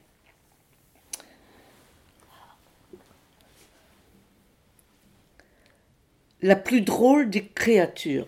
la 6.45 6.55
plus 6.55 6.81
drôle 6.81 7.31
des 7.31 7.43
créatures. 7.43 8.27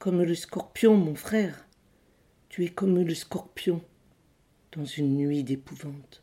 Comme 0.00 0.22
le 0.22 0.34
scorpion, 0.34 0.96
mon 0.96 1.14
frère, 1.14 1.68
tu 2.48 2.64
es 2.64 2.70
comme 2.70 2.98
le 2.98 3.14
scorpion 3.14 3.84
dans 4.72 4.86
une 4.86 5.18
nuit 5.18 5.44
d'épouvante. 5.44 6.22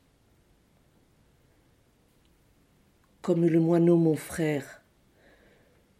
Comme 3.21 3.45
le 3.45 3.59
moineau, 3.59 3.97
mon 3.97 4.15
frère, 4.15 4.81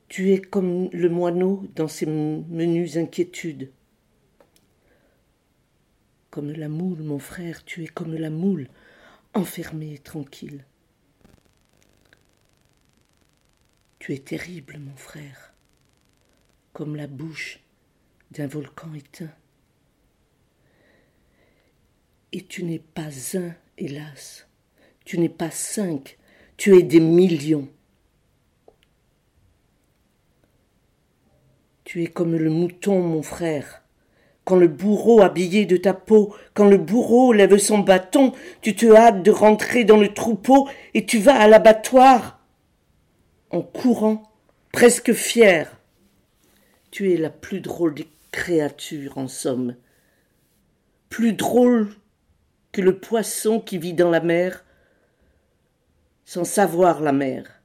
tu 0.07 0.31
es 0.31 0.41
comme 0.41 0.89
le 0.91 1.07
moineau 1.07 1.67
dans 1.75 1.87
ses 1.87 2.07
menues 2.07 2.97
inquiétudes. 2.97 3.71
Comme 6.31 6.51
la 6.53 6.69
moule, 6.69 7.03
mon 7.03 7.19
frère, 7.19 7.63
tu 7.63 7.83
es 7.83 7.87
comme 7.87 8.15
la 8.15 8.31
moule, 8.31 8.69
enfermée 9.35 9.93
et 9.93 9.99
tranquille. 9.99 10.65
Tu 13.99 14.15
es 14.15 14.19
terrible, 14.19 14.79
mon 14.79 14.95
frère, 14.95 15.53
comme 16.73 16.95
la 16.95 17.05
bouche 17.05 17.61
d'un 18.31 18.47
volcan 18.47 18.93
éteint. 18.93 19.31
Et 22.33 22.41
tu 22.41 22.63
n'es 22.63 22.79
pas 22.79 23.09
un, 23.35 23.53
hélas, 23.77 24.47
tu 25.05 25.17
n'es 25.17 25.29
pas 25.29 25.51
cinq, 25.51 26.17
tu 26.57 26.77
es 26.77 26.83
des 26.83 26.99
millions. 26.99 27.69
Tu 31.83 32.03
es 32.03 32.07
comme 32.07 32.35
le 32.35 32.49
mouton, 32.49 33.01
mon 33.01 33.23
frère. 33.23 33.83
Quand 34.43 34.57
le 34.57 34.67
bourreau 34.67 35.21
habillé 35.21 35.65
de 35.65 35.77
ta 35.77 35.93
peau, 35.93 36.35
quand 36.53 36.67
le 36.69 36.77
bourreau 36.77 37.31
lève 37.31 37.57
son 37.57 37.79
bâton, 37.79 38.33
tu 38.61 38.75
te 38.75 38.93
hâtes 38.93 39.23
de 39.23 39.31
rentrer 39.31 39.85
dans 39.85 39.97
le 39.97 40.13
troupeau 40.13 40.67
et 40.93 41.05
tu 41.05 41.19
vas 41.19 41.39
à 41.39 41.47
l'abattoir 41.47 42.37
en 43.49 43.61
courant, 43.61 44.23
presque 44.71 45.13
fier. 45.13 45.79
Tu 46.91 47.13
es 47.13 47.17
la 47.17 47.29
plus 47.29 47.61
drôle 47.61 47.93
des 47.93 48.07
créatures, 48.37 49.17
en 49.17 49.27
somme. 49.27 49.75
Plus 51.09 51.33
drôle 51.33 51.89
que 52.71 52.81
le 52.81 52.99
poisson 52.99 53.59
qui 53.59 53.79
vit 53.79 53.95
dans 53.95 54.11
la 54.11 54.19
mer, 54.19 54.63
sans 56.23 56.43
savoir 56.43 57.01
la 57.01 57.13
mer. 57.13 57.63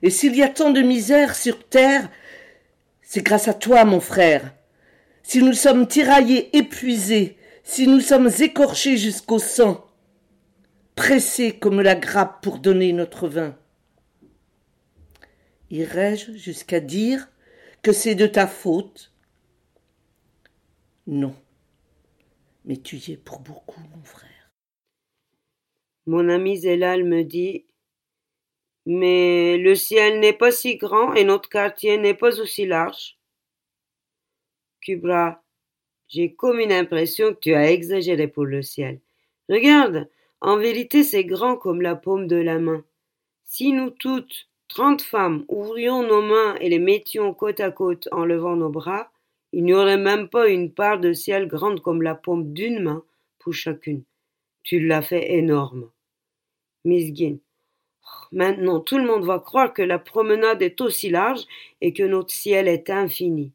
Et 0.00 0.08
s'il 0.08 0.34
y 0.34 0.42
a 0.42 0.48
tant 0.48 0.70
de 0.70 0.80
misère 0.80 1.36
sur 1.36 1.68
terre, 1.68 2.08
c'est 3.02 3.22
grâce 3.22 3.48
à 3.48 3.54
toi, 3.54 3.84
mon 3.84 4.00
frère. 4.00 4.54
Si 5.22 5.42
nous 5.42 5.52
sommes 5.52 5.86
tiraillés, 5.86 6.56
épuisés, 6.56 7.36
si 7.64 7.86
nous 7.86 8.00
sommes 8.00 8.30
écorchés 8.40 8.96
jusqu'au 8.96 9.38
sang, 9.38 9.84
pressé 10.94 11.58
comme 11.58 11.82
la 11.82 11.94
grappe 11.94 12.42
pour 12.42 12.60
donner 12.60 12.94
notre 12.94 13.28
vin. 13.28 13.58
Irais-je 15.70 16.32
jusqu'à 16.32 16.80
dire 16.80 17.28
c'est 17.92 18.14
de 18.14 18.26
ta 18.26 18.46
faute 18.46 19.12
Non, 21.06 21.34
mais 22.64 22.76
tu 22.76 22.96
y 22.96 23.12
es 23.12 23.16
pour 23.16 23.40
beaucoup, 23.40 23.80
mon 23.94 24.02
frère. 24.04 24.50
Mon 26.06 26.28
ami 26.28 26.56
Zélal 26.56 27.04
me 27.04 27.22
dit 27.22 27.66
Mais 28.86 29.58
le 29.58 29.74
ciel 29.74 30.20
n'est 30.20 30.32
pas 30.32 30.52
si 30.52 30.76
grand 30.76 31.14
et 31.14 31.24
notre 31.24 31.48
quartier 31.48 31.98
n'est 31.98 32.14
pas 32.14 32.40
aussi 32.40 32.66
large. 32.66 33.18
Kubra, 34.80 35.42
j'ai 36.08 36.34
comme 36.34 36.60
une 36.60 36.72
impression 36.72 37.34
que 37.34 37.40
tu 37.40 37.54
as 37.54 37.72
exagéré 37.72 38.28
pour 38.28 38.44
le 38.44 38.62
ciel. 38.62 39.00
Regarde, 39.48 40.08
en 40.40 40.58
vérité, 40.58 41.02
c'est 41.02 41.24
grand 41.24 41.56
comme 41.56 41.82
la 41.82 41.96
paume 41.96 42.28
de 42.28 42.36
la 42.36 42.58
main. 42.58 42.84
Si 43.44 43.72
nous 43.72 43.90
toutes, 43.90 44.48
trente 44.68 45.02
femmes, 45.02 45.44
ouvrions 45.48 46.02
nos 46.02 46.22
mains 46.22 46.56
et 46.60 46.68
les 46.68 46.78
mettions 46.78 47.34
côte 47.34 47.60
à 47.60 47.70
côte 47.70 48.08
en 48.12 48.24
levant 48.24 48.56
nos 48.56 48.70
bras, 48.70 49.10
il 49.52 49.64
n'y 49.64 49.74
aurait 49.74 49.96
même 49.96 50.28
pas 50.28 50.48
une 50.48 50.72
part 50.72 51.00
de 51.00 51.12
ciel 51.12 51.46
grande 51.46 51.80
comme 51.80 52.02
la 52.02 52.14
paume 52.14 52.52
d'une 52.52 52.82
main 52.82 53.04
pour 53.38 53.54
chacune. 53.54 54.04
Tu 54.62 54.80
l'as 54.80 55.02
fait 55.02 55.34
énorme. 55.34 55.90
Miss 56.84 57.12
Guin. 57.12 57.38
Maintenant, 58.32 58.80
tout 58.80 58.98
le 58.98 59.06
monde 59.06 59.24
va 59.24 59.38
croire 59.38 59.72
que 59.72 59.82
la 59.82 59.98
promenade 59.98 60.62
est 60.62 60.80
aussi 60.80 61.08
large 61.08 61.44
et 61.80 61.92
que 61.92 62.02
notre 62.02 62.30
ciel 62.30 62.68
est 62.68 62.90
infini. 62.90 63.52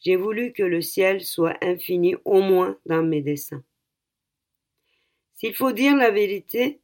J'ai 0.00 0.16
voulu 0.16 0.52
que 0.52 0.62
le 0.62 0.80
ciel 0.80 1.24
soit 1.24 1.56
infini 1.62 2.16
au 2.24 2.40
moins 2.40 2.76
dans 2.86 3.02
mes 3.02 3.20
dessins. 3.20 3.62
S'il 5.34 5.54
faut 5.54 5.72
dire 5.72 5.96
la 5.96 6.10
vérité, 6.10 6.80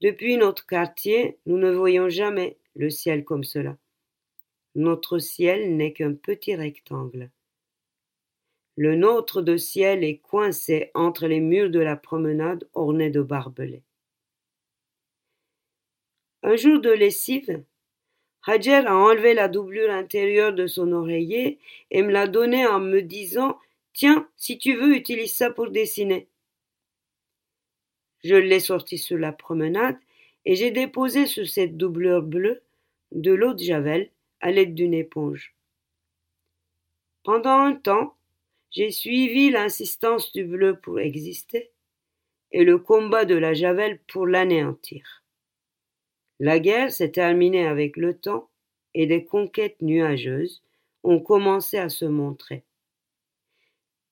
depuis 0.00 0.36
notre 0.36 0.66
quartier, 0.66 1.38
nous 1.46 1.58
ne 1.58 1.70
voyons 1.70 2.08
jamais 2.08 2.56
le 2.76 2.90
ciel 2.90 3.24
comme 3.24 3.44
cela. 3.44 3.76
Notre 4.74 5.18
ciel 5.18 5.76
n'est 5.76 5.92
qu'un 5.92 6.14
petit 6.14 6.54
rectangle. 6.54 7.30
Le 8.76 8.94
nôtre 8.94 9.42
de 9.42 9.56
ciel 9.56 10.04
est 10.04 10.18
coincé 10.18 10.92
entre 10.94 11.26
les 11.26 11.40
murs 11.40 11.70
de 11.70 11.80
la 11.80 11.96
promenade 11.96 12.68
ornés 12.74 13.10
de 13.10 13.22
barbelés. 13.22 13.82
Un 16.44 16.54
jour 16.54 16.80
de 16.80 16.90
lessive, 16.90 17.64
Hajer 18.46 18.86
a 18.86 18.96
enlevé 18.96 19.34
la 19.34 19.48
doublure 19.48 19.90
intérieure 19.90 20.52
de 20.52 20.68
son 20.68 20.92
oreiller 20.92 21.58
et 21.90 22.02
me 22.02 22.12
l'a 22.12 22.28
donnée 22.28 22.66
en 22.66 22.78
me 22.78 23.02
disant 23.02 23.58
Tiens, 23.92 24.28
si 24.36 24.58
tu 24.58 24.76
veux, 24.76 24.94
utilise 24.94 25.34
ça 25.34 25.50
pour 25.50 25.70
dessiner. 25.70 26.28
Je 28.24 28.34
l'ai 28.34 28.60
sorti 28.60 28.98
sur 28.98 29.18
la 29.18 29.32
promenade 29.32 29.96
et 30.44 30.54
j'ai 30.54 30.70
déposé 30.70 31.26
sur 31.26 31.46
cette 31.48 31.76
doublure 31.76 32.22
bleue 32.22 32.62
de 33.12 33.32
l'eau 33.32 33.54
de 33.54 33.62
javel 33.62 34.10
à 34.40 34.50
l'aide 34.50 34.74
d'une 34.74 34.94
éponge. 34.94 35.54
Pendant 37.22 37.58
un 37.58 37.74
temps, 37.74 38.16
j'ai 38.70 38.90
suivi 38.90 39.50
l'insistance 39.50 40.32
du 40.32 40.44
bleu 40.44 40.78
pour 40.78 41.00
exister 41.00 41.70
et 42.52 42.64
le 42.64 42.78
combat 42.78 43.24
de 43.24 43.34
la 43.34 43.54
javel 43.54 43.98
pour 44.08 44.26
l'anéantir. 44.26 45.24
La 46.40 46.58
guerre 46.60 46.92
s'est 46.92 47.10
terminée 47.10 47.66
avec 47.66 47.96
le 47.96 48.16
temps 48.16 48.48
et 48.94 49.06
des 49.06 49.24
conquêtes 49.24 49.82
nuageuses 49.82 50.62
ont 51.02 51.20
commencé 51.20 51.78
à 51.78 51.88
se 51.88 52.04
montrer. 52.04 52.64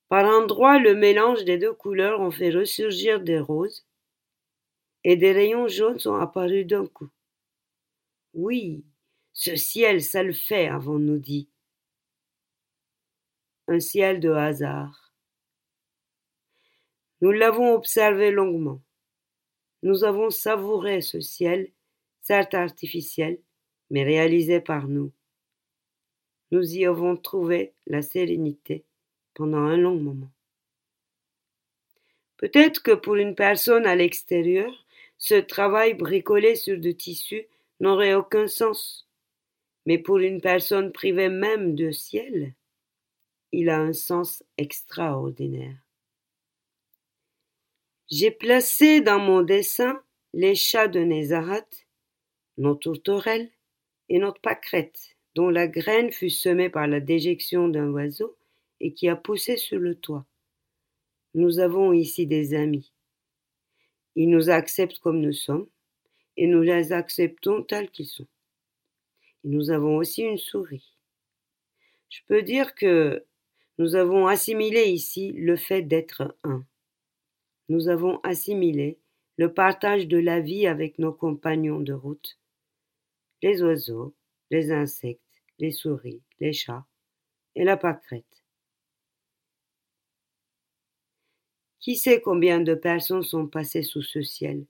Par 0.09 0.25
endroits, 0.25 0.79
le 0.79 0.95
mélange 0.95 1.45
des 1.45 1.59
deux 1.59 1.73
couleurs 1.73 2.21
ont 2.21 2.31
fait 2.31 2.51
ressurgir 2.51 3.21
des 3.21 3.41
roses, 3.41 3.85
et 5.09 5.15
des 5.15 5.31
rayons 5.31 5.69
jaunes 5.69 6.01
sont 6.01 6.17
apparus 6.17 6.67
d'un 6.67 6.85
coup. 6.85 7.09
Oui, 8.35 8.85
ce 9.33 9.55
ciel, 9.55 10.03
ça 10.03 10.25
le 10.25 10.33
fait, 10.33 10.67
avons-nous 10.67 11.19
dit. 11.19 11.49
Un 13.69 13.79
ciel 13.79 14.19
de 14.19 14.33
hasard. 14.33 15.15
Nous 17.21 17.31
l'avons 17.31 17.73
observé 17.73 18.33
longuement. 18.33 18.83
Nous 19.85 20.03
avons 20.03 20.31
savouré 20.31 21.01
ce 21.03 21.21
ciel, 21.21 21.71
certes 22.21 22.55
artificiel, 22.55 23.39
mais 23.91 24.03
réalisé 24.03 24.61
par 24.61 24.89
nous. 24.89 25.13
Nous 26.51 26.75
y 26.75 26.85
avons 26.85 27.17
trouvé 27.17 27.75
la 27.87 28.03
sérénité 28.03 28.85
pendant 29.35 29.59
un 29.59 29.77
long 29.77 30.01
moment. 30.01 30.33
Peut-être 32.39 32.83
que 32.83 32.93
pour 32.93 33.15
une 33.15 33.37
personne 33.37 33.87
à 33.87 33.95
l'extérieur, 33.95 34.86
ce 35.19 35.35
travail 35.35 35.95
bricolé 35.95 36.57
sur 36.57 36.79
du 36.79 36.97
tissu 36.97 37.47
n'aurait 37.81 38.15
aucun 38.15 38.47
sens. 38.47 39.09
Mais 39.87 39.99
pour 39.99 40.19
une 40.19 40.41
personne 40.41 40.93
privée 40.93 41.29
même 41.29 41.75
de 41.75 41.91
ciel, 41.91 42.55
il 43.53 43.71
a 43.71 43.79
un 43.79 43.93
sens 43.93 44.43
extraordinaire. 44.59 45.77
J'ai 48.11 48.31
placé 48.31 49.01
dans 49.01 49.19
mon 49.19 49.43
dessin 49.43 50.01
les 50.33 50.55
chats 50.55 50.89
de 50.89 51.01
Nézarat, 51.01 51.67
nos 52.59 52.75
tourterelles 52.75 53.51
et 54.09 54.19
notre 54.19 54.41
pâquerette, 54.41 55.17
dont 55.35 55.49
la 55.49 55.67
graine 55.67 56.13
fut 56.13 56.31
semée 56.31 56.69
par 56.69 56.87
la 56.87 57.01
déjection 57.01 57.69
d'un 57.69 57.89
oiseau 57.91 58.37
et 58.81 58.93
qui 58.93 59.09
a 59.09 59.17
poussé 59.17 59.57
sur 59.57 59.79
le 59.79 59.95
toit. 59.95 60.27
Nous 61.35 61.59
avons 61.59 61.93
ici 61.93 62.27
des 62.27 62.55
amis. 62.55 62.93
Ils 64.17 64.29
nous 64.29 64.51
acceptent 64.51 64.99
comme 64.99 65.21
nous 65.21 65.33
sommes 65.33 65.69
et 66.37 66.47
nous 66.47 66.63
les 66.63 66.93
acceptons 66.93 67.63
tels 67.63 67.91
qu'ils 67.91 68.07
sont. 68.07 68.27
Nous 69.45 69.71
avons 69.71 69.97
aussi 69.97 70.23
une 70.23 70.39
souris. 70.39 70.97
Je 72.09 72.21
peux 72.27 72.43
dire 72.43 72.75
que 72.75 73.25
nous 73.79 73.95
avons 73.95 74.27
assimilé 74.27 74.87
ici 74.87 75.33
le 75.33 75.57
fait 75.57 75.83
d'être 75.83 76.37
un 76.43 76.65
nous 77.69 77.89
avons 77.89 78.21
assimilé 78.21 78.99
le 79.37 79.53
partage 79.53 80.07
de 80.07 80.19
la 80.19 80.41
vie 80.41 80.67
avec 80.67 80.99
nos 80.99 81.13
compagnons 81.13 81.81
de 81.81 81.93
route, 81.93 82.39
les 83.43 83.63
oiseaux, 83.63 84.15
les 84.51 84.71
insectes, 84.71 85.21
les 85.59 85.73
souris, 85.73 86.23
les 86.41 86.53
chats 86.53 86.87
et 87.55 87.65
la 87.65 87.77
pâquerette. 87.77 88.45
Qui 91.81 91.97
sait 91.97 92.21
combien 92.21 92.61
de 92.61 92.75
personnes 92.75 93.23
sont 93.23 93.47
passées 93.47 93.83
sous 93.83 94.03
ce 94.03 94.23
ciel? 94.23 94.67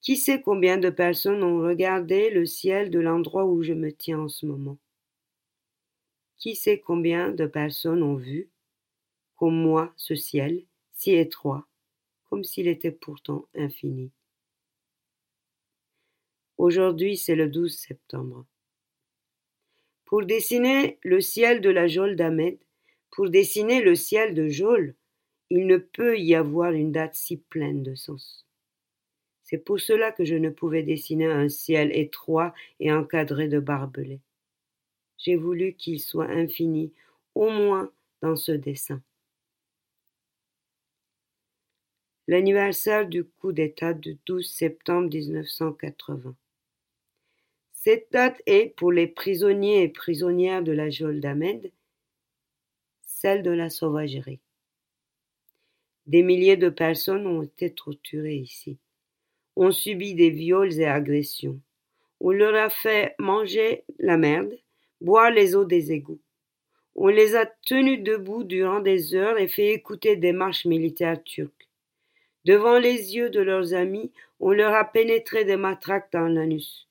Qui 0.00 0.16
sait 0.16 0.42
combien 0.42 0.78
de 0.78 0.90
personnes 0.90 1.44
ont 1.44 1.60
regardé 1.60 2.28
le 2.30 2.44
ciel 2.44 2.90
de 2.90 2.98
l'endroit 2.98 3.46
où 3.46 3.62
je 3.62 3.72
me 3.72 3.92
tiens 3.92 4.18
en 4.18 4.28
ce 4.28 4.46
moment? 4.46 4.78
Qui 6.38 6.56
sait 6.56 6.80
combien 6.80 7.30
de 7.30 7.46
personnes 7.46 8.02
ont 8.02 8.16
vu, 8.16 8.50
comme 9.36 9.54
moi, 9.54 9.92
ce 9.96 10.16
ciel 10.16 10.64
si 10.92 11.12
étroit, 11.12 11.68
comme 12.28 12.42
s'il 12.42 12.66
était 12.66 12.90
pourtant 12.90 13.46
infini? 13.54 14.10
Aujourd'hui, 16.58 17.16
c'est 17.16 17.36
le 17.36 17.48
12 17.48 17.76
septembre. 17.76 18.44
Pour 20.04 20.24
dessiner 20.26 20.98
le 21.02 21.20
ciel 21.20 21.60
de 21.60 21.70
la 21.70 21.86
Jole 21.86 22.16
d'Ahmed, 22.16 22.58
pour 23.10 23.30
dessiner 23.30 23.80
le 23.80 23.94
ciel 23.94 24.34
de 24.34 24.48
Jole, 24.48 24.96
il 25.54 25.66
ne 25.66 25.76
peut 25.76 26.18
y 26.18 26.34
avoir 26.34 26.72
une 26.72 26.92
date 26.92 27.14
si 27.14 27.36
pleine 27.36 27.82
de 27.82 27.94
sens. 27.94 28.46
C'est 29.42 29.58
pour 29.58 29.78
cela 29.78 30.10
que 30.10 30.24
je 30.24 30.34
ne 30.34 30.48
pouvais 30.48 30.82
dessiner 30.82 31.26
un 31.26 31.50
ciel 31.50 31.94
étroit 31.94 32.54
et 32.80 32.90
encadré 32.90 33.48
de 33.48 33.60
barbelés. 33.60 34.22
J'ai 35.18 35.36
voulu 35.36 35.74
qu'il 35.74 36.00
soit 36.00 36.30
infini, 36.30 36.94
au 37.34 37.50
moins 37.50 37.92
dans 38.22 38.34
ce 38.34 38.52
dessin. 38.52 39.02
l'anniversaire 42.28 43.06
du 43.06 43.24
coup 43.24 43.52
d'État 43.52 43.92
du 43.92 44.16
12 44.24 44.48
septembre 44.48 45.10
1980. 45.12 46.34
Cette 47.72 48.10
date 48.10 48.40
est, 48.46 48.74
pour 48.76 48.90
les 48.90 49.06
prisonniers 49.06 49.82
et 49.82 49.88
prisonnières 49.88 50.62
de 50.62 50.72
la 50.72 50.88
geôle 50.88 51.20
d'Ahmed, 51.20 51.72
celle 53.02 53.42
de 53.42 53.50
la 53.50 53.68
sauvagerie. 53.68 54.40
Des 56.06 56.22
milliers 56.22 56.56
de 56.56 56.68
personnes 56.68 57.26
ont 57.26 57.42
été 57.42 57.70
torturées 57.70 58.36
ici, 58.36 58.76
ont 59.54 59.70
subi 59.70 60.14
des 60.14 60.30
viols 60.30 60.80
et 60.80 60.86
agressions. 60.86 61.60
On 62.20 62.30
leur 62.30 62.54
a 62.54 62.70
fait 62.70 63.14
manger 63.18 63.84
la 63.98 64.16
merde, 64.16 64.58
boire 65.00 65.30
les 65.30 65.54
eaux 65.54 65.64
des 65.64 65.92
égouts. 65.92 66.20
On 66.94 67.08
les 67.08 67.36
a 67.36 67.46
tenus 67.46 68.02
debout 68.02 68.44
durant 68.44 68.80
des 68.80 69.14
heures 69.14 69.38
et 69.38 69.48
fait 69.48 69.72
écouter 69.72 70.16
des 70.16 70.32
marches 70.32 70.66
militaires 70.66 71.22
turques. 71.22 71.68
Devant 72.44 72.78
les 72.78 73.14
yeux 73.14 73.30
de 73.30 73.40
leurs 73.40 73.72
amis, 73.72 74.10
on 74.40 74.50
leur 74.50 74.74
a 74.74 74.84
pénétré 74.84 75.44
des 75.44 75.56
matraques 75.56 76.10
dans 76.12 76.26
l'anus. 76.26 76.88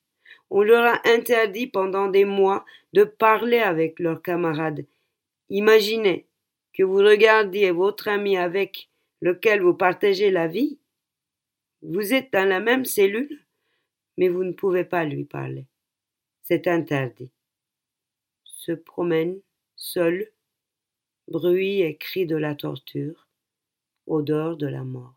On 0.50 0.63
leur 0.63 0.86
a 0.86 1.02
interdit 1.06 1.67
pendant 1.67 2.08
des 2.08 2.26
mois 2.26 2.65
de 2.93 3.04
parler 3.04 3.60
avec 3.60 4.00
leurs 4.00 4.21
camarades. 4.21 4.86
Imaginez 5.50 6.26
que 6.74 6.84
vous 6.84 6.97
regardiez 6.97 7.71
votre 7.71 8.08
ami 8.08 8.38
avec 8.38 8.89
lequel 9.21 9.62
vous 9.62 9.73
partagez 9.73 10.31
la 10.31 10.47
vie. 10.47 10.79
Vous 11.81 12.13
êtes 12.13 12.31
dans 12.34 12.47
la 12.47 12.60
même 12.60 12.86
cellule, 12.86 13.45
mais 14.17 14.27
vous 14.27 14.43
ne 14.43 14.51
pouvez 14.51 14.84
pas 14.84 15.05
lui 15.05 15.23
parler. 15.23 15.65
C'est 16.41 16.67
interdit. 16.67 17.31
Se 18.43 18.71
promène, 18.71 19.39
seul, 19.75 20.31
bruit 21.27 21.81
et 21.81 21.97
cris 21.97 22.25
de 22.25 22.36
la 22.36 22.55
torture, 22.55 23.27
odeur 24.05 24.57
de 24.57 24.67
la 24.67 24.84
mort. 24.84 25.15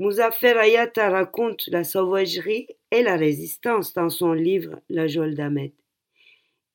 Muzaffer 0.00 0.56
Ayata 0.56 1.10
raconte 1.10 1.66
la 1.68 1.82
sauvagerie 1.82 2.68
et 2.92 3.02
la 3.02 3.16
résistance 3.16 3.92
dans 3.94 4.10
son 4.10 4.32
livre 4.32 4.80
La 4.88 5.08
Jole 5.08 5.34
d'Ahmed. 5.34 5.72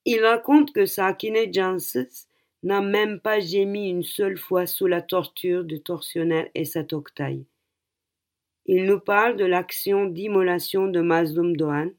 Il 0.04 0.24
raconte 0.26 0.74
que 0.74 0.86
Sakine 0.86 1.52
Janssens 1.54 2.28
n'a 2.64 2.82
même 2.82 3.20
pas 3.20 3.42
gémi 3.42 3.90
une 3.90 4.04
seule 4.04 4.38
fois 4.38 4.66
sous 4.66 4.88
la 4.88 5.02
torture 5.02 5.66
du 5.66 5.82
tortionnaire 5.82 6.50
Esat 6.56 6.94
Oktay. 6.94 7.46
Il 8.66 8.86
nous 8.86 9.00
parle 9.00 9.36
de 9.36 9.44
l'action 9.44 10.06
d'immolation 10.06 10.88
de 10.88 11.02
Mazlum 11.02 11.58
Dohan, 11.58 11.90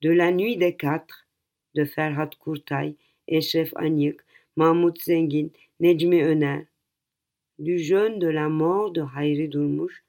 de 0.00 0.10
la 0.10 0.32
nuit 0.32 0.56
des 0.56 0.74
quatre, 0.74 1.28
de 1.74 1.84
Ferhat 1.84 2.30
Kurtay, 2.42 2.96
Chef 3.40 3.72
Anyek, 3.76 4.20
Mahmoud 4.56 4.98
Zengin, 4.98 5.48
Nejmi 5.80 6.22
Öner, 6.22 6.66
du 7.58 7.78
jeûne 7.78 8.18
de 8.18 8.28
la 8.28 8.48
mort 8.48 8.90
de 8.90 9.02
Hayri 9.14 9.48
Durmush, 9.48 10.04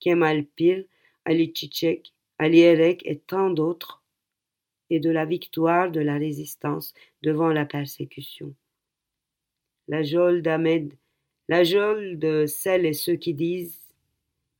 Kemal 0.00 0.44
Pir, 0.44 0.84
Ali 1.24 1.52
Tchitchek, 1.52 2.12
Ali 2.38 2.60
Erek 2.60 3.02
et 3.04 3.18
tant 3.18 3.50
d'autres, 3.50 4.02
et 4.90 5.00
de 5.00 5.10
la 5.10 5.26
victoire 5.26 5.90
de 5.90 6.00
la 6.00 6.16
résistance 6.16 6.94
devant 7.22 7.48
la 7.50 7.66
persécution. 7.66 8.54
La 9.88 10.02
geôle 10.02 10.42
d'Ahmed, 10.42 10.92
la 11.48 11.64
geôle 11.64 12.18
de 12.18 12.44
celles 12.46 12.84
et 12.84 12.92
ceux 12.92 13.16
qui 13.16 13.32
disent 13.32 13.80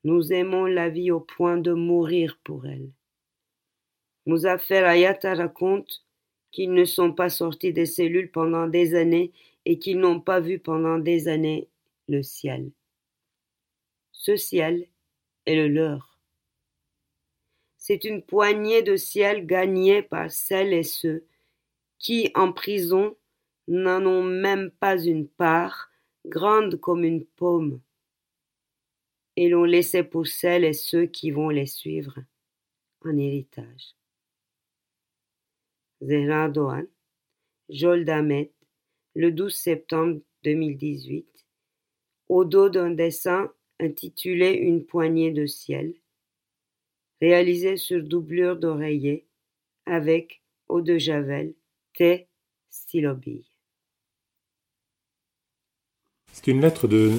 Nous 0.04 0.32
aimons 0.32 0.64
la 0.64 0.88
vie 0.88 1.10
au 1.10 1.20
point 1.20 1.58
de 1.58 1.72
mourir 1.72 2.38
pour 2.44 2.66
elle. 2.66 2.90
Muzaffer 4.26 4.84
Ayata 4.84 5.34
raconte 5.34 6.02
qu'ils 6.50 6.72
ne 6.72 6.84
sont 6.84 7.12
pas 7.12 7.28
sortis 7.28 7.72
des 7.74 7.86
cellules 7.86 8.30
pendant 8.30 8.66
des 8.66 8.94
années 8.94 9.32
et 9.66 9.78
qu'ils 9.78 9.98
n'ont 9.98 10.20
pas 10.20 10.40
vu 10.40 10.58
pendant 10.58 10.98
des 10.98 11.28
années 11.28 11.68
le 12.08 12.22
ciel. 12.22 12.70
Ce 14.12 14.36
ciel, 14.36 14.88
le 15.46 15.68
leur. 15.68 16.18
C'est 17.76 18.04
une 18.04 18.22
poignée 18.22 18.82
de 18.82 18.96
ciel 18.96 19.46
gagnée 19.46 20.02
par 20.02 20.30
celles 20.30 20.72
et 20.72 20.82
ceux 20.82 21.24
qui, 21.98 22.30
en 22.34 22.52
prison, 22.52 23.16
n'en 23.68 24.04
ont 24.04 24.22
même 24.22 24.70
pas 24.70 24.98
une 24.98 25.28
part, 25.28 25.90
grande 26.26 26.80
comme 26.80 27.04
une 27.04 27.24
paume, 27.24 27.80
et 29.36 29.48
l'ont 29.48 29.64
laissé 29.64 30.02
pour 30.02 30.26
celles 30.26 30.64
et 30.64 30.72
ceux 30.72 31.06
qui 31.06 31.30
vont 31.30 31.50
les 31.50 31.66
suivre 31.66 32.18
en 33.04 33.16
héritage. 33.16 33.94
Zehra 36.02 36.48
Dohan, 36.48 36.86
Joldamet, 37.68 38.52
le 39.14 39.30
12 39.30 39.54
septembre 39.54 40.20
2018, 40.44 41.46
au 42.28 42.44
dos 42.44 42.68
d'un 42.68 42.90
dessin 42.90 43.52
intitulé 43.80 44.52
Une 44.52 44.84
poignée 44.84 45.30
de 45.30 45.46
ciel, 45.46 45.94
réalisé 47.20 47.76
sur 47.76 48.02
doublure 48.02 48.56
d'oreiller 48.56 49.26
avec 49.86 50.42
eau 50.68 50.80
de 50.80 50.98
javel, 50.98 51.54
thé, 51.94 52.28
stylo 52.70 53.14
bille. 53.14 53.57
C'est 56.40 56.52
une 56.52 56.60
lettre 56.60 56.86
de 56.86 57.10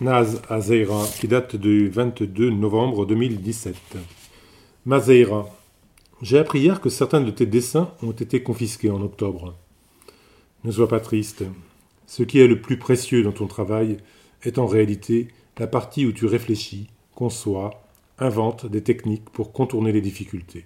Naz 0.00 0.40
Azeira 0.48 1.04
qui 1.20 1.26
date 1.26 1.56
du 1.56 1.88
22 1.88 2.50
novembre 2.50 3.04
2017. 3.04 3.74
Mazeira, 4.86 5.48
j'ai 6.22 6.38
appris 6.38 6.60
hier 6.60 6.80
que 6.80 6.88
certains 6.88 7.20
de 7.20 7.32
tes 7.32 7.46
dessins 7.46 7.90
ont 8.00 8.12
été 8.12 8.44
confisqués 8.44 8.90
en 8.90 9.02
octobre. 9.02 9.56
Ne 10.62 10.70
sois 10.70 10.86
pas 10.86 11.00
triste. 11.00 11.42
Ce 12.06 12.22
qui 12.22 12.38
est 12.38 12.46
le 12.46 12.60
plus 12.60 12.78
précieux 12.78 13.24
dans 13.24 13.32
ton 13.32 13.48
travail 13.48 13.96
est 14.44 14.58
en 14.58 14.66
réalité 14.66 15.26
la 15.58 15.66
partie 15.66 16.06
où 16.06 16.12
tu 16.12 16.26
réfléchis, 16.26 16.86
conçois, 17.16 17.82
inventes 18.20 18.66
des 18.66 18.84
techniques 18.84 19.30
pour 19.30 19.52
contourner 19.52 19.90
les 19.90 20.00
difficultés. 20.00 20.64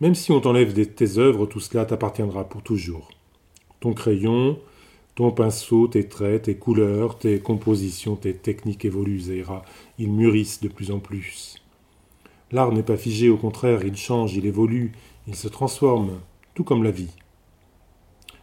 Même 0.00 0.16
si 0.16 0.32
on 0.32 0.40
t'enlève 0.40 0.74
tes 0.84 1.18
œuvres, 1.18 1.46
tout 1.46 1.60
cela 1.60 1.84
t'appartiendra 1.84 2.48
pour 2.48 2.64
toujours. 2.64 3.08
Ton 3.78 3.92
crayon, 3.92 4.58
ton 5.14 5.32
pinceau, 5.32 5.88
tes 5.88 6.08
traits, 6.08 6.42
tes 6.42 6.54
couleurs, 6.54 7.18
tes 7.18 7.40
compositions, 7.40 8.16
tes 8.16 8.34
techniques 8.34 8.84
évoluent, 8.84 9.20
Zéra. 9.20 9.62
Ils 9.98 10.10
mûrissent 10.10 10.60
de 10.60 10.68
plus 10.68 10.90
en 10.90 10.98
plus. 10.98 11.56
L'art 12.52 12.72
n'est 12.72 12.82
pas 12.82 12.96
figé, 12.96 13.28
au 13.28 13.36
contraire, 13.36 13.84
il 13.84 13.96
change, 13.96 14.34
il 14.34 14.46
évolue, 14.46 14.92
il 15.28 15.36
se 15.36 15.48
transforme, 15.48 16.20
tout 16.54 16.64
comme 16.64 16.82
la 16.82 16.90
vie. 16.90 17.10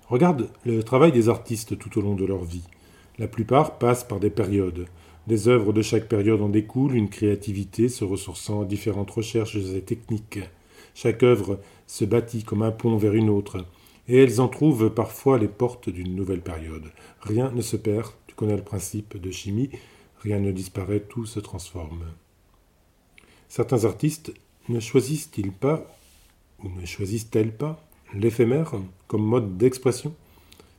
Regarde 0.10 0.50
le 0.66 0.84
travail 0.84 1.12
des 1.12 1.28
artistes 1.28 1.78
tout 1.78 1.98
au 2.00 2.02
long 2.02 2.16
de 2.16 2.26
leur 2.26 2.44
vie. 2.44 2.64
La 3.20 3.28
plupart 3.28 3.78
passent 3.78 4.06
par 4.06 4.20
des 4.20 4.30
périodes. 4.30 4.86
Des 5.28 5.50
œuvres 5.50 5.74
de 5.74 5.82
chaque 5.82 6.08
période 6.08 6.42
en 6.42 6.48
découlent 6.48 6.96
une 6.96 7.10
créativité 7.10 7.90
se 7.90 8.06
ressourçant 8.06 8.62
à 8.62 8.66
différentes 8.66 9.12
recherches 9.12 9.58
et 9.58 9.82
techniques. 9.82 10.40
Chaque 10.96 11.24
œuvre 11.24 11.60
se 11.86 12.06
bâtit 12.06 12.44
comme 12.44 12.62
un 12.62 12.72
pont 12.72 12.96
vers 12.96 13.14
une 13.14 13.30
autre, 13.30 13.66
et 14.08 14.18
elles 14.18 14.40
en 14.42 14.48
trouvent 14.48 14.90
parfois 14.90 15.38
les 15.38 15.48
portes 15.48 15.90
d'une 15.90 16.16
nouvelle 16.16 16.42
période. 16.42 16.92
Rien 17.22 17.52
ne 17.52 17.62
se 17.62 17.76
perd, 17.76 18.08
tu 18.28 18.36
connais 18.36 18.56
le 18.56 18.64
principe 18.64 19.18
de 19.18 19.32
chimie, 19.32 19.70
rien 20.22 20.40
ne 20.40 20.52
disparaît, 20.52 21.02
tout 21.02 21.26
se 21.26 21.40
transforme. 21.40 22.06
Certains 23.50 23.86
artistes 23.86 24.34
ne 24.70 24.80
choisissent-ils 24.80 25.52
pas, 25.52 25.86
ou 26.64 26.70
ne 26.70 26.86
choisissent-elles 26.86 27.56
pas, 27.56 27.84
l'éphémère 28.14 28.74
comme 29.08 29.24
mode 29.24 29.58
d'expression? 29.58 30.14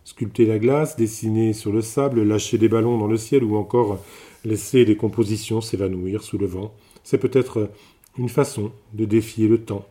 Sculpter 0.05 0.47
la 0.47 0.59
glace, 0.59 0.97
dessiner 0.97 1.53
sur 1.53 1.71
le 1.71 1.83
sable, 1.83 2.23
lâcher 2.23 2.57
des 2.57 2.69
ballons 2.69 2.99
dans 2.99 3.07
le 3.07 3.19
ciel 3.19 3.45
ou 3.45 3.57
encore 3.57 4.03
laisser 4.45 4.85
les 4.85 4.97
compositions 4.97 5.61
s'évanouir 5.61 6.23
sous 6.23 6.39
le 6.39 6.47
vent, 6.47 6.73
c'est 7.05 7.19
peut-être 7.19 7.71
une 8.17 8.29
façon 8.29 8.73
de 8.95 9.05
défier 9.05 9.49
le 9.49 9.63
temps. 9.63 9.87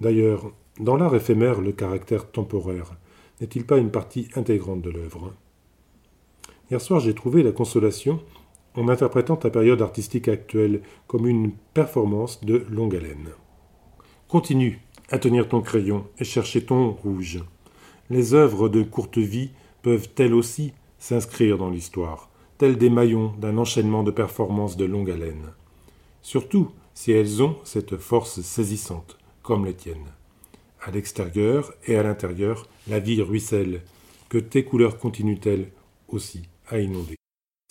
D'ailleurs, 0.00 0.52
dans 0.80 0.96
l'art 0.96 1.14
éphémère, 1.14 1.60
le 1.60 1.72
caractère 1.72 2.30
temporaire 2.30 2.94
n'est-il 3.40 3.66
pas 3.66 3.78
une 3.78 3.90
partie 3.90 4.28
intégrante 4.36 4.82
de 4.82 4.90
l'œuvre? 4.90 5.32
Hier 6.70 6.80
soir, 6.80 7.00
j'ai 7.00 7.14
trouvé 7.14 7.42
la 7.42 7.52
consolation 7.52 8.20
en 8.74 8.88
interprétant 8.88 9.36
ta 9.36 9.50
période 9.50 9.82
artistique 9.82 10.28
actuelle 10.28 10.80
comme 11.06 11.26
une 11.26 11.52
performance 11.74 12.42
de 12.42 12.64
longue 12.70 12.96
haleine. 12.96 13.30
Continue 14.28 14.80
à 15.10 15.18
tenir 15.18 15.48
ton 15.48 15.60
crayon 15.60 16.06
et 16.18 16.24
chercher 16.24 16.64
ton 16.64 16.92
rouge. 16.92 17.44
Les 18.08 18.32
œuvres 18.32 18.70
de 18.70 18.82
courte 18.82 19.18
vie 19.18 19.50
peuvent 19.82 20.08
elles 20.16 20.34
aussi 20.34 20.72
s'inscrire 20.98 21.58
dans 21.58 21.68
l'histoire, 21.68 22.30
telles 22.56 22.78
des 22.78 22.90
maillons 22.90 23.34
d'un 23.38 23.58
enchaînement 23.58 24.04
de 24.04 24.10
performances 24.10 24.76
de 24.78 24.86
longue 24.86 25.10
haleine. 25.10 25.52
Surtout 26.22 26.70
si 26.94 27.12
elles 27.12 27.42
ont 27.42 27.56
cette 27.64 27.98
force 27.98 28.40
saisissante, 28.40 29.18
comme 29.42 29.66
les 29.66 29.74
tiennes. 29.74 30.12
À 30.84 30.90
l'extérieur 30.90 31.72
et 31.86 31.94
à 31.94 32.02
l'intérieur, 32.02 32.66
la 32.88 32.98
vie 32.98 33.22
ruisselle, 33.22 33.82
que 34.28 34.38
tes 34.38 34.64
couleurs 34.64 34.98
continuent-elles 34.98 35.68
aussi 36.08 36.42
à 36.68 36.80
inonder? 36.80 37.14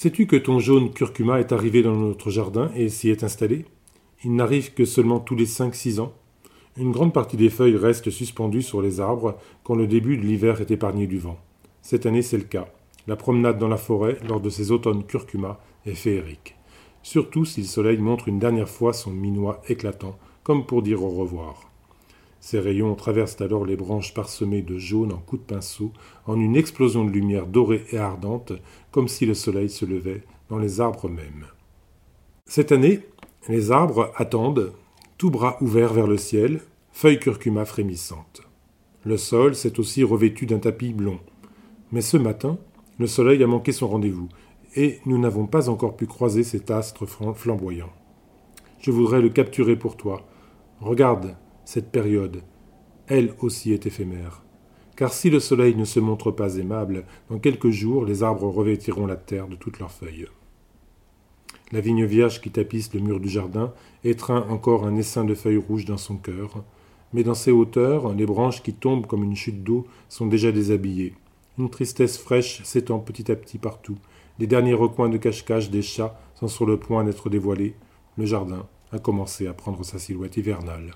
Sais-tu 0.01 0.27
que 0.27 0.37
ton 0.37 0.59
jaune 0.59 0.93
curcuma 0.93 1.41
est 1.41 1.51
arrivé 1.51 1.83
dans 1.83 1.95
notre 1.97 2.29
jardin 2.29 2.71
et 2.73 2.87
s'y 2.87 3.09
est 3.09 3.25
installé? 3.25 3.65
Il 4.23 4.33
n'arrive 4.33 4.73
que 4.73 4.85
seulement 4.85 5.19
tous 5.19 5.35
les 5.35 5.45
cinq-six 5.45 5.99
ans. 5.99 6.13
Une 6.77 6.93
grande 6.93 7.13
partie 7.13 7.35
des 7.35 7.49
feuilles 7.49 7.75
reste 7.75 8.09
suspendue 8.11 8.61
sur 8.61 8.81
les 8.81 9.01
arbres 9.01 9.37
quand 9.65 9.75
le 9.75 9.87
début 9.87 10.15
de 10.15 10.25
l'hiver 10.25 10.61
est 10.61 10.71
épargné 10.71 11.05
du 11.05 11.17
vent. 11.17 11.37
Cette 11.81 12.05
année, 12.05 12.21
c'est 12.21 12.37
le 12.37 12.43
cas. 12.43 12.71
La 13.07 13.17
promenade 13.17 13.59
dans 13.59 13.67
la 13.67 13.75
forêt 13.75 14.17
lors 14.25 14.39
de 14.39 14.49
ces 14.49 14.71
automnes 14.71 15.03
curcuma 15.03 15.59
est 15.85 15.95
féerique. 15.95 16.55
Surtout 17.03 17.43
si 17.43 17.59
le 17.59 17.67
soleil 17.67 17.97
montre 17.97 18.29
une 18.29 18.39
dernière 18.39 18.69
fois 18.69 18.93
son 18.93 19.11
minois 19.11 19.61
éclatant, 19.67 20.17
comme 20.43 20.65
pour 20.65 20.81
dire 20.81 21.03
au 21.03 21.09
revoir. 21.09 21.70
Ces 22.41 22.59
rayons 22.59 22.95
traversent 22.95 23.39
alors 23.39 23.65
les 23.65 23.75
branches 23.75 24.15
parsemées 24.15 24.63
de 24.63 24.79
jaune 24.79 25.13
en 25.13 25.19
coups 25.19 25.43
de 25.43 25.53
pinceau, 25.53 25.93
en 26.25 26.39
une 26.39 26.55
explosion 26.55 27.05
de 27.05 27.11
lumière 27.11 27.45
dorée 27.45 27.85
et 27.91 27.99
ardente, 27.99 28.51
comme 28.91 29.07
si 29.07 29.27
le 29.27 29.35
soleil 29.35 29.69
se 29.69 29.85
levait 29.85 30.23
dans 30.49 30.57
les 30.57 30.81
arbres 30.81 31.07
mêmes. 31.07 31.45
Cette 32.47 32.71
année, 32.71 33.01
les 33.47 33.71
arbres 33.71 34.11
attendent, 34.15 34.73
tout 35.19 35.29
bras 35.29 35.55
ouverts 35.61 35.93
vers 35.93 36.07
le 36.07 36.17
ciel, 36.17 36.61
feuilles 36.91 37.19
curcuma 37.19 37.63
frémissantes. 37.63 38.41
Le 39.05 39.17
sol 39.17 39.53
s'est 39.53 39.79
aussi 39.79 40.03
revêtu 40.03 40.47
d'un 40.47 40.59
tapis 40.59 40.93
blond. 40.93 41.19
Mais 41.91 42.01
ce 42.01 42.17
matin, 42.17 42.57
le 42.97 43.05
soleil 43.05 43.43
a 43.43 43.47
manqué 43.47 43.71
son 43.71 43.87
rendez-vous, 43.87 44.29
et 44.75 44.99
nous 45.05 45.19
n'avons 45.19 45.45
pas 45.45 45.69
encore 45.69 45.95
pu 45.95 46.07
croiser 46.07 46.43
cet 46.43 46.71
astre 46.71 47.05
flamboyant. 47.05 47.91
Je 48.79 48.89
voudrais 48.89 49.21
le 49.21 49.29
capturer 49.29 49.75
pour 49.75 49.95
toi. 49.95 50.25
Regarde, 50.79 51.35
cette 51.65 51.91
période, 51.91 52.41
elle 53.07 53.33
aussi 53.39 53.73
est 53.73 53.85
éphémère. 53.85 54.43
Car 54.95 55.13
si 55.13 55.29
le 55.29 55.39
soleil 55.39 55.75
ne 55.75 55.85
se 55.85 55.99
montre 55.99 56.31
pas 56.31 56.57
aimable, 56.57 57.05
dans 57.29 57.39
quelques 57.39 57.69
jours 57.69 58.05
les 58.05 58.23
arbres 58.23 58.49
revêtiront 58.49 59.05
la 59.05 59.15
terre 59.15 59.47
de 59.47 59.55
toutes 59.55 59.79
leurs 59.79 59.91
feuilles. 59.91 60.27
La 61.71 61.79
vigne 61.79 62.05
vierge 62.05 62.41
qui 62.41 62.51
tapisse 62.51 62.93
le 62.93 62.99
mur 62.99 63.19
du 63.19 63.29
jardin 63.29 63.73
étreint 64.03 64.45
encore 64.49 64.85
un 64.85 64.95
essaim 64.95 65.23
de 65.23 65.33
feuilles 65.33 65.57
rouges 65.57 65.85
dans 65.85 65.97
son 65.97 66.17
cœur, 66.17 66.63
mais 67.13 67.23
dans 67.23 67.33
ses 67.33 67.51
hauteurs, 67.51 68.13
les 68.13 68.25
branches 68.25 68.61
qui 68.61 68.73
tombent 68.73 69.07
comme 69.07 69.23
une 69.23 69.35
chute 69.35 69.63
d'eau 69.63 69.85
sont 70.09 70.27
déjà 70.27 70.51
déshabillées. 70.51 71.13
Une 71.57 71.69
tristesse 71.69 72.17
fraîche 72.17 72.63
s'étend 72.63 72.99
petit 72.99 73.31
à 73.31 73.35
petit 73.35 73.57
partout. 73.57 73.97
Les 74.39 74.47
derniers 74.47 74.73
recoins 74.73 75.09
de 75.09 75.17
cache-cache 75.17 75.69
des 75.69 75.81
chats 75.81 76.19
sont 76.35 76.47
sur 76.47 76.65
le 76.65 76.77
point 76.77 77.03
d'être 77.03 77.29
dévoilés. 77.29 77.75
Le 78.17 78.25
jardin 78.25 78.67
a 78.91 78.99
commencé 78.99 79.47
à 79.47 79.53
prendre 79.53 79.83
sa 79.83 79.99
silhouette 79.99 80.37
hivernale. 80.37 80.93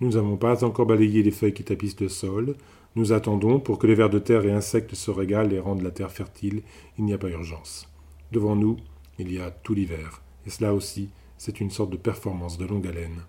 Nous 0.00 0.10
n'avons 0.12 0.36
pas 0.36 0.64
encore 0.64 0.86
balayé 0.86 1.22
les 1.22 1.30
feuilles 1.30 1.52
qui 1.52 1.62
tapissent 1.62 2.00
le 2.00 2.08
sol. 2.08 2.56
Nous 2.96 3.12
attendons 3.12 3.60
pour 3.60 3.78
que 3.78 3.86
les 3.86 3.94
vers 3.94 4.08
de 4.08 4.18
terre 4.18 4.46
et 4.46 4.52
insectes 4.52 4.94
se 4.94 5.10
régalent 5.10 5.52
et 5.52 5.60
rendent 5.60 5.82
la 5.82 5.90
terre 5.90 6.10
fertile. 6.10 6.62
Il 6.98 7.04
n'y 7.04 7.12
a 7.12 7.18
pas 7.18 7.28
urgence. 7.28 7.86
Devant 8.32 8.56
nous, 8.56 8.76
il 9.18 9.32
y 9.32 9.38
a 9.38 9.50
tout 9.50 9.74
l'hiver. 9.74 10.22
Et 10.46 10.50
cela 10.50 10.72
aussi, 10.72 11.10
c'est 11.36 11.60
une 11.60 11.70
sorte 11.70 11.90
de 11.90 11.98
performance 11.98 12.56
de 12.56 12.66
longue 12.66 12.86
haleine. 12.86 13.24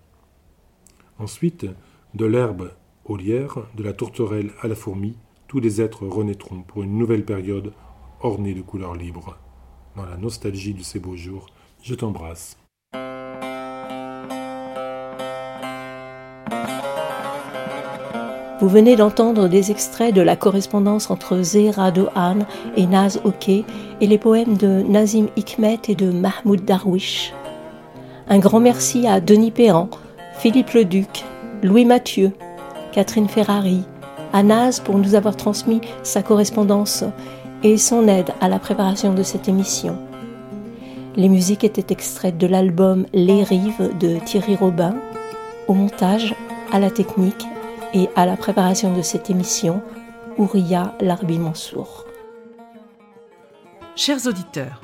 Ensuite, 1.18 1.66
de 2.14 2.24
l'herbe 2.24 2.72
au 3.04 3.16
lierre, 3.16 3.66
de 3.76 3.82
la 3.82 3.92
tourterelle 3.92 4.52
à 4.60 4.68
la 4.68 4.74
fourmi, 4.74 5.16
tous 5.48 5.60
les 5.60 5.82
êtres 5.82 6.06
renaîtront 6.06 6.62
pour 6.62 6.82
une 6.82 6.96
nouvelle 6.96 7.24
période 7.24 7.74
ornée 8.20 8.54
de 8.54 8.62
couleurs 8.62 8.94
libres. 8.94 9.36
Dans 9.96 10.06
la 10.06 10.16
nostalgie 10.16 10.72
de 10.72 10.82
ces 10.82 10.98
beaux 10.98 11.16
jours, 11.16 11.46
je 11.82 11.94
t'embrasse. 11.94 12.61
Vous 18.62 18.68
venez 18.68 18.94
d'entendre 18.94 19.48
des 19.48 19.72
extraits 19.72 20.14
de 20.14 20.20
la 20.20 20.36
correspondance 20.36 21.10
entre 21.10 21.42
Zehra 21.42 21.90
Dohan 21.90 22.46
et 22.76 22.86
Naz 22.86 23.20
Oke 23.24 23.48
et 23.48 23.64
les 24.00 24.18
poèmes 24.18 24.56
de 24.56 24.84
Nazim 24.88 25.26
Hikmet 25.36 25.80
et 25.88 25.96
de 25.96 26.12
Mahmoud 26.12 26.64
Darwish. 26.64 27.32
Un 28.28 28.38
grand 28.38 28.60
merci 28.60 29.08
à 29.08 29.20
Denis 29.20 29.50
Péan, 29.50 29.90
Philippe 30.38 30.70
Leduc, 30.74 31.24
Louis 31.64 31.84
Mathieu, 31.84 32.30
Catherine 32.92 33.28
Ferrari, 33.28 33.82
à 34.32 34.44
Naz 34.44 34.78
pour 34.78 34.96
nous 34.96 35.16
avoir 35.16 35.34
transmis 35.34 35.80
sa 36.04 36.22
correspondance 36.22 37.02
et 37.64 37.76
son 37.76 38.06
aide 38.06 38.30
à 38.40 38.48
la 38.48 38.60
préparation 38.60 39.12
de 39.12 39.24
cette 39.24 39.48
émission. 39.48 39.98
Les 41.16 41.28
musiques 41.28 41.64
étaient 41.64 41.92
extraites 41.92 42.38
de 42.38 42.46
l'album 42.46 43.06
Les 43.12 43.42
Rives 43.42 43.90
de 43.98 44.18
Thierry 44.24 44.54
Robin, 44.54 44.94
au 45.66 45.74
montage, 45.74 46.36
à 46.70 46.78
la 46.78 46.90
technique 46.90 47.44
et 47.94 48.08
à 48.16 48.26
la 48.26 48.36
préparation 48.36 48.96
de 48.96 49.02
cette 49.02 49.30
émission, 49.30 49.82
Ouria 50.38 50.94
Larbi 51.00 51.38
Mansour. 51.38 52.06
Chers 53.96 54.26
auditeurs, 54.26 54.80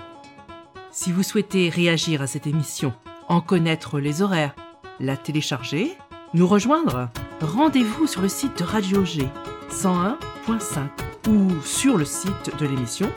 si 0.91 1.13
vous 1.13 1.23
souhaitez 1.23 1.71
réagir 1.71 2.23
à 2.23 2.27
cette 2.27 2.47
émission, 2.47 2.93
en 3.29 3.41
connaître 3.41 4.01
les 4.01 4.23
horaires, 4.23 4.55
la 5.01 5.17
télécharger, 5.17 5.97
nous 6.35 6.47
rejoindre, 6.47 7.09
rendez-vous 7.41 8.07
sur 8.07 8.21
le 8.21 8.29
site 8.29 8.59
de 8.59 8.65
Radio 8.65 9.03
G 9.05 9.27
101.5 9.71 10.89
ou 11.31 11.63
sur 11.63 11.97
le 11.97 12.05
site 12.05 12.53
de 12.59 12.67
l'émission 12.67 13.09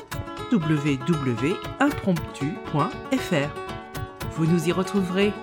www.impromptu.fr. 0.51 3.49
Vous 4.35 4.45
nous 4.45 4.67
y 4.67 4.71
retrouverez 4.71 5.33